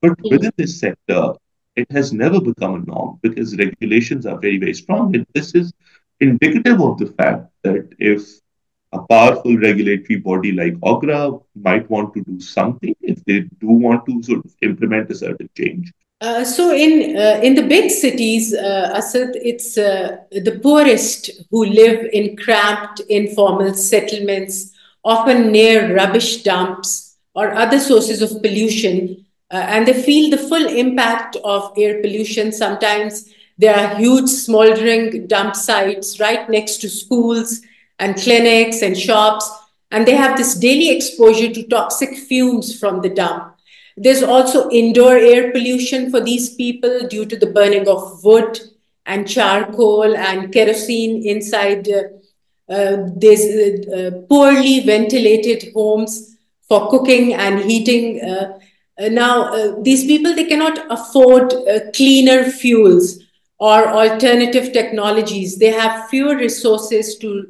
[0.00, 1.32] But within this sector,
[1.76, 5.14] it has never become a norm because regulations are very, very strong.
[5.14, 5.72] And this is
[6.20, 8.40] indicative of the fact that if
[8.92, 14.04] a powerful regulatory body like OGRA might want to do something, if they do want
[14.06, 15.92] to sort of implement a certain change.
[16.22, 21.64] Uh, so in uh, in the big cities, uh, Asad, it's uh, the poorest who
[21.64, 24.70] live in cramped, informal settlements,
[25.04, 30.64] often near rubbish dumps or other sources of pollution, uh, and they feel the full
[30.64, 32.52] impact of air pollution.
[32.52, 37.62] Sometimes there are huge smoldering dump sites right next to schools
[37.98, 39.50] and clinics and shops,
[39.90, 43.56] and they have this daily exposure to toxic fumes from the dump.
[43.96, 48.58] There's also indoor air pollution for these people due to the burning of wood
[49.06, 51.88] and charcoal and kerosene inside.
[51.88, 52.02] Uh,
[52.72, 53.44] uh, there's
[53.88, 56.36] uh, poorly ventilated homes
[56.68, 58.20] for cooking and heating.
[58.22, 58.58] Uh,
[58.98, 61.52] uh, now, uh, these people they cannot afford
[61.94, 63.18] cleaner fuels
[63.58, 65.58] or alternative technologies.
[65.58, 67.46] They have fewer resources to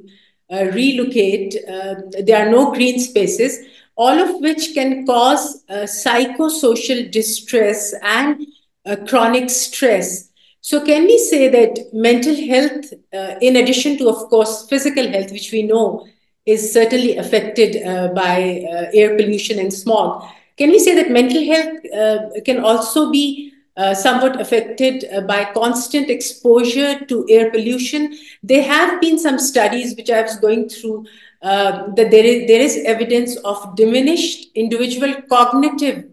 [0.53, 1.57] uh, relocate.
[1.69, 3.59] Uh, there are no green spaces,
[3.97, 8.47] all of which can cause uh, psychosocial distress and
[8.87, 10.31] uh, chronic stress.
[10.61, 15.33] So, can we say that mental health, uh, in addition to, of course, physical health,
[15.33, 16.07] which we know
[16.47, 18.65] is certainly affected uh, by
[18.95, 20.25] air pollution and smog,
[20.57, 26.11] can we say that mental health can also be uh, somewhat affected uh, by constant
[26.11, 28.15] exposure to air pollution.
[28.43, 31.07] There have been some studies which I was going through
[31.43, 36.05] uh, that there is, there is evidence of diminished individual cognitive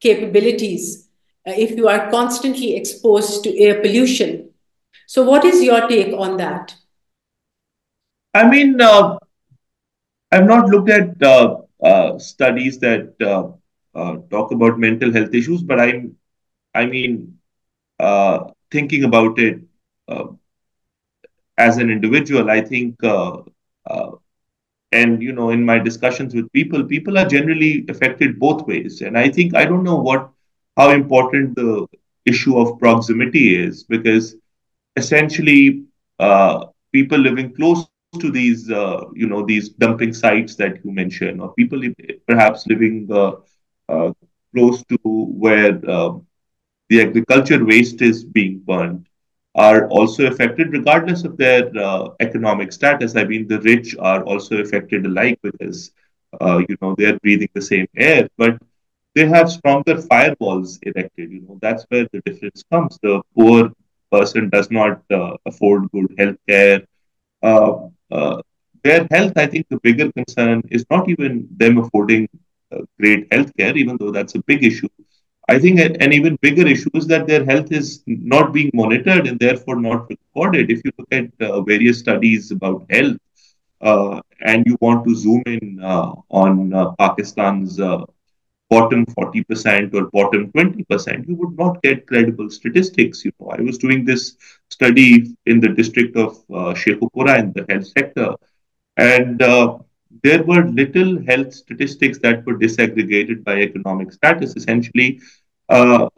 [0.00, 1.08] capabilities
[1.46, 4.48] uh, if you are constantly exposed to air pollution.
[5.06, 6.74] So, what is your take on that?
[8.34, 9.18] I mean, uh,
[10.32, 13.18] I've not looked at uh, studies that
[14.30, 16.16] talk about mental health issues, but I'm
[16.74, 17.38] I mean,
[17.98, 19.60] uh, thinking about it
[20.08, 20.26] uh,
[21.58, 23.38] as an individual, I think, uh,
[23.86, 24.10] uh,
[24.92, 29.00] and you know, in my discussions with people, people are generally affected both ways.
[29.02, 30.30] And I think I don't know what
[30.76, 31.86] how important the
[32.26, 34.36] issue of proximity is because
[34.96, 35.84] essentially
[36.18, 38.72] uh, people living close to these uh,
[39.14, 41.60] you know these dumping sites that you mentioned or people
[42.16, 42.96] perhaps living
[44.54, 44.98] close to
[45.44, 45.72] where
[46.90, 49.06] the agriculture waste is being burned
[49.54, 53.16] are also affected regardless of their uh, economic status.
[53.16, 55.92] I mean, the rich are also affected alike because,
[56.40, 58.58] uh, you know, they're breathing the same air, but
[59.14, 61.30] they have stronger firewalls erected.
[61.30, 62.98] You know, that's where the difference comes.
[63.02, 63.70] The poor
[64.10, 66.80] person does not uh, afford good health care.
[67.42, 68.40] Uh, uh,
[68.84, 72.28] their health, I think the bigger concern is not even them affording
[72.72, 74.88] uh, great health care, even though that's a big issue
[75.50, 79.38] I think an even bigger issue is that their health is not being monitored and
[79.38, 80.70] therefore not recorded.
[80.70, 83.16] If you look at uh, various studies about health
[83.80, 88.04] uh, and you want to zoom in uh, on uh, Pakistan's uh,
[88.68, 93.24] bottom 40% or bottom 20%, you would not get credible statistics.
[93.24, 94.36] You know, I was doing this
[94.68, 98.36] study in the district of uh, Sheikhupura in the health sector,
[98.96, 99.78] and uh,
[100.22, 104.56] there were little health statistics that were disaggregated by economic status.
[104.56, 105.20] Essentially,
[105.70, 106.08] uh,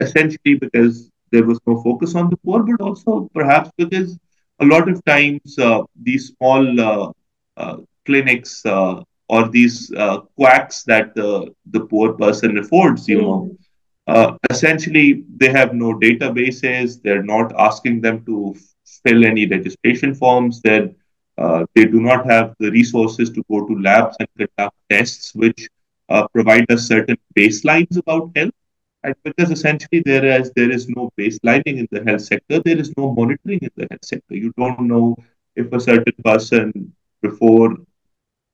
[0.00, 4.18] essentially because there was no focus on the poor, but also perhaps because
[4.60, 7.12] a lot of times uh, these small uh,
[7.56, 7.76] uh
[8.06, 13.56] clinics uh, or these uh, quacks that the, the poor person affords, you know,
[14.06, 14.36] hmm.
[14.50, 17.00] essentially they have no databases.
[17.02, 18.54] They're not asking them to
[19.02, 20.60] fill any registration forms.
[20.60, 20.90] They're,
[21.74, 25.68] they do not have the resources to go to labs and conduct tests, which
[26.34, 28.52] provide us certain baselines about health.
[29.04, 32.90] And because essentially there is there is no baselining in the health sector, there is
[32.96, 34.34] no monitoring in the health sector.
[34.34, 35.16] You don't know
[35.54, 37.76] if a certain person before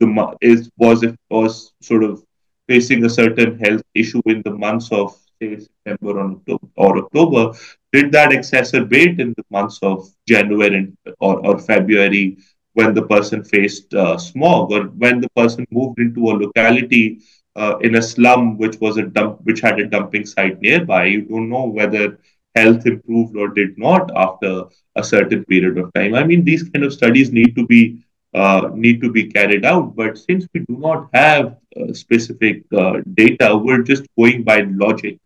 [0.01, 2.25] the is was if was sort of
[2.69, 6.37] facing a certain health issue in the months of say September
[6.77, 7.57] or October,
[7.93, 12.39] did that exacerbate in the months of January or, or February
[12.75, 17.21] when the person faced uh, smog or when the person moved into a locality
[17.57, 21.05] uh, in a slum which was a dump which had a dumping site nearby.
[21.07, 22.19] You don't know whether
[22.55, 24.65] health improved or did not after
[24.97, 26.15] a certain period of time.
[26.15, 28.03] I mean these kind of studies need to be
[28.35, 29.97] uh, need to be carried out.
[29.97, 35.19] But since we do not have uh, specific uh, data we're just going by logic.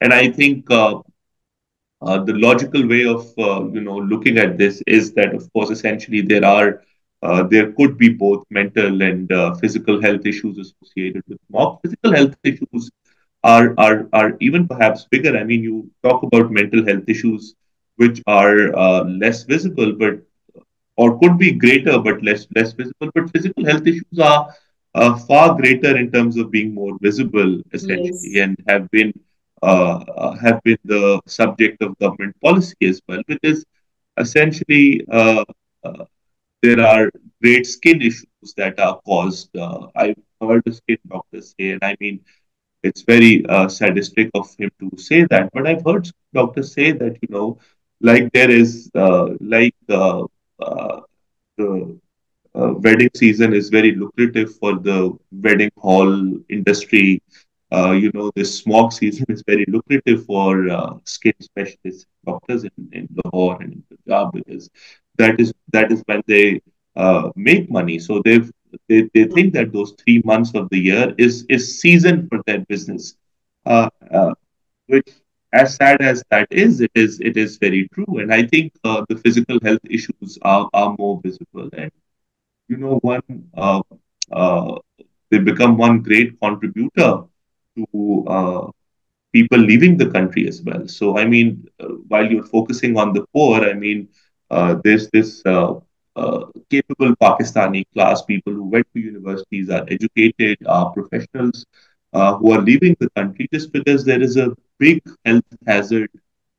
[0.00, 1.00] And i think uh,
[2.00, 3.32] uh, the logical way of
[3.74, 6.82] you know looking at this is that of course essentially there are
[7.22, 11.80] uh, there could be both mental and uh, physical health issues associated with smog.
[11.82, 12.90] Physical health issues
[13.42, 15.36] are, are, are even perhaps bigger.
[15.36, 17.54] I mean, you talk about mental health issues
[17.96, 20.20] which are uh, less visible, but
[20.96, 23.10] or could be greater but less less visible.
[23.14, 24.54] But physical health issues are
[24.94, 28.42] uh, far greater in terms of being more visible, essentially, yes.
[28.42, 29.12] and have been
[29.62, 33.64] uh, uh, have been the subject of government policy as well, which is
[34.18, 35.04] essentially
[36.62, 37.10] there are
[37.42, 39.54] great skin issues that are caused.
[39.56, 42.20] Uh, I've heard a skin doctor say, and I mean,
[42.82, 47.16] it's very uh, sadistic of him to say that, but I've heard doctors say that,
[47.22, 47.58] you know,
[48.00, 50.24] like there is, uh, like uh,
[50.60, 51.00] uh,
[51.56, 51.98] the
[52.54, 56.12] uh, wedding season is very lucrative for the wedding hall
[56.48, 57.22] industry.
[58.02, 60.50] you know, this smog season is very lucrative for
[61.04, 64.70] skin specialists, doctors in, in Lahore and in Punjab because
[65.18, 66.60] that is that is when they
[66.96, 67.98] uh, make money.
[67.98, 68.40] So they
[68.88, 72.60] they they think that those three months of the year is is season for their
[72.68, 73.16] business,
[73.66, 74.34] uh, uh,
[74.86, 75.08] which
[75.52, 78.18] as sad as that is, it is it is very true.
[78.20, 81.68] And I think uh, the physical health issues are are more visible.
[81.72, 81.90] And
[82.68, 83.22] you know, one
[83.56, 83.82] uh,
[84.32, 84.76] uh,
[85.30, 87.24] they become one great contributor
[87.76, 88.72] to
[89.32, 90.86] people leaving the country as well.
[90.88, 91.66] So I mean,
[92.08, 94.08] while you're focusing on the poor, I mean
[94.84, 95.74] there's this uh,
[96.16, 101.64] uh, capable Pakistani class, people who went to universities, are educated, are professionals,
[102.12, 106.10] uh, who are leaving the country just because there is a big health hazard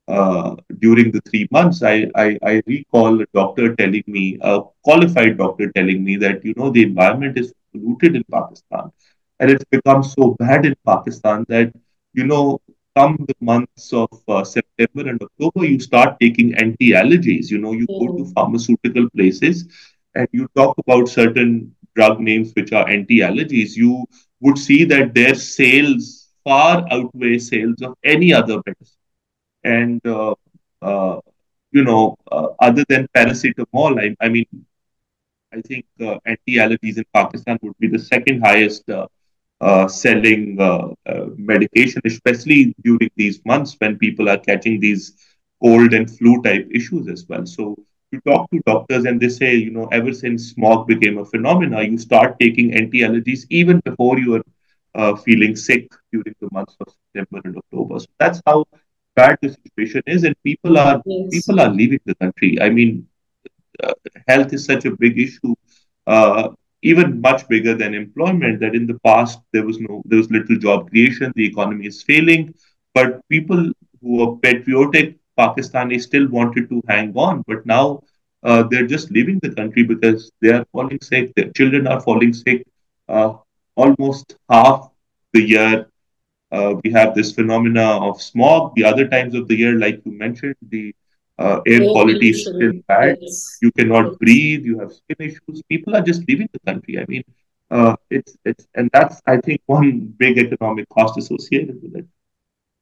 [0.07, 1.83] uh, during the three months.
[1.83, 6.53] I, I, I, recall a doctor telling me, a qualified doctor telling me that, you
[6.57, 8.91] know, the environment is polluted in Pakistan.
[9.39, 11.71] And it's become so bad in Pakistan that,
[12.13, 12.59] you know,
[12.95, 17.49] come the months of uh, September and October, you start taking anti allergies.
[17.49, 17.99] You know, you mm.
[17.99, 18.33] go to mm.
[18.33, 19.67] pharmaceutical places
[20.15, 23.75] and you talk about certain drug names which are anti allergies.
[23.75, 24.05] You
[24.41, 28.95] would see that their sales far outweigh sales of any other medicine.
[29.63, 30.35] And, uh,
[30.81, 31.19] uh,
[31.71, 34.47] you know, uh, other than paracetamol, I, I mean,
[35.53, 39.07] I think uh, anti allergies in Pakistan would be the second highest uh, uh,
[39.87, 45.13] selling uh, uh, medication, especially during these months when people are catching these
[45.61, 47.45] cold and flu type issues as well.
[47.45, 47.75] So
[48.11, 51.83] you talk to doctors and they say, you know, ever since smog became a phenomena,
[51.83, 54.43] you start taking anti-allergies even before you are
[54.95, 57.99] uh, feeling sick during the months of September and October.
[57.99, 58.65] So that's how
[59.15, 61.29] bad the situation is, and people are yes.
[61.31, 62.59] people are leaving the country.
[62.61, 63.07] I mean,
[63.83, 63.93] uh,
[64.27, 65.53] health is such a big issue.
[66.07, 66.49] Uh,
[66.81, 70.57] even much bigger than employment that in the past there was no there was little
[70.57, 72.53] job creation the economy is failing
[72.93, 73.61] but people
[74.01, 78.01] who are patriotic pakistanis still wanted to hang on but now
[78.43, 82.33] uh, they're just leaving the country because they are falling sick their children are falling
[82.33, 82.65] sick
[83.09, 83.33] uh,
[83.75, 84.89] almost half
[85.33, 85.85] the year
[86.51, 88.73] uh, we have this phenomena of smog.
[88.75, 90.93] The other times of the year like you mentioned the
[91.39, 93.17] uh, air quality is still bad.
[93.21, 93.57] Yes.
[93.61, 94.65] You cannot breathe.
[94.65, 95.61] You have skin issues.
[95.69, 96.99] People are just leaving the country.
[96.99, 97.23] I mean,
[97.71, 102.05] uh, it's it's and that's I think one big economic cost associated with it.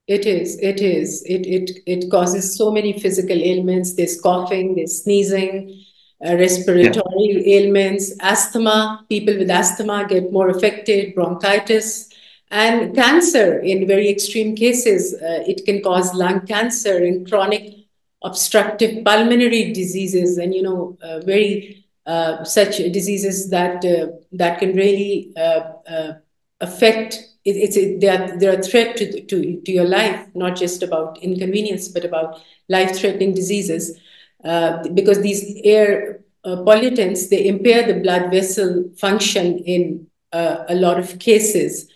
[0.08, 0.60] It is.
[0.60, 1.24] It is.
[1.26, 3.93] It it it causes so many physical ailments.
[3.93, 4.76] There's coughing.
[4.76, 5.84] There's sneezing.
[6.20, 7.58] Uh, respiratory yeah.
[7.58, 9.05] ailments, asthma.
[9.08, 11.14] People with asthma get more affected.
[11.14, 12.10] Bronchitis
[12.49, 15.14] and cancer in very extreme cases.
[15.14, 17.76] Uh, it can cause lung cancer and chronic
[18.24, 24.76] obstructive pulmonary diseases and you know uh, very uh, such diseases that uh, that can
[24.76, 26.13] really uh, uh,
[26.61, 27.15] affect
[27.45, 31.22] it, it's they are they're a threat to, to to your life not just about
[31.22, 33.99] inconvenience but about life threatening diseases.
[34.43, 41.20] Uh, because these air pollutants they impair the blood vessel function in a lot of
[41.20, 41.89] cases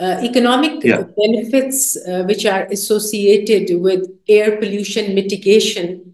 [0.00, 1.02] uh, economic yeah.
[1.16, 6.10] benefits uh, which are associated with air pollution mitigation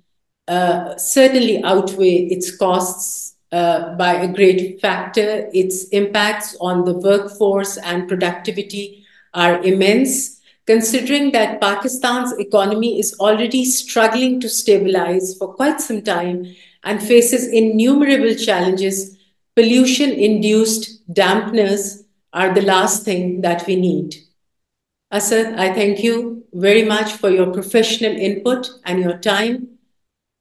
[0.48, 5.48] uh, certainly outweigh its costs uh, by a great factor.
[5.52, 10.40] Its impacts on the workforce and productivity are immense.
[10.66, 17.48] Considering that Pakistan's economy is already struggling to stabilize for quite some time and faces
[17.48, 19.16] innumerable challenges,
[19.54, 22.04] pollution induced dampness
[22.36, 24.14] are the last thing that we need.
[25.10, 29.78] Asad, I thank you very much for your professional input and your time.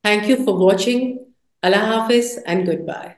[0.03, 1.25] Thank you for watching.
[1.63, 3.14] Allah Hafiz and goodbye.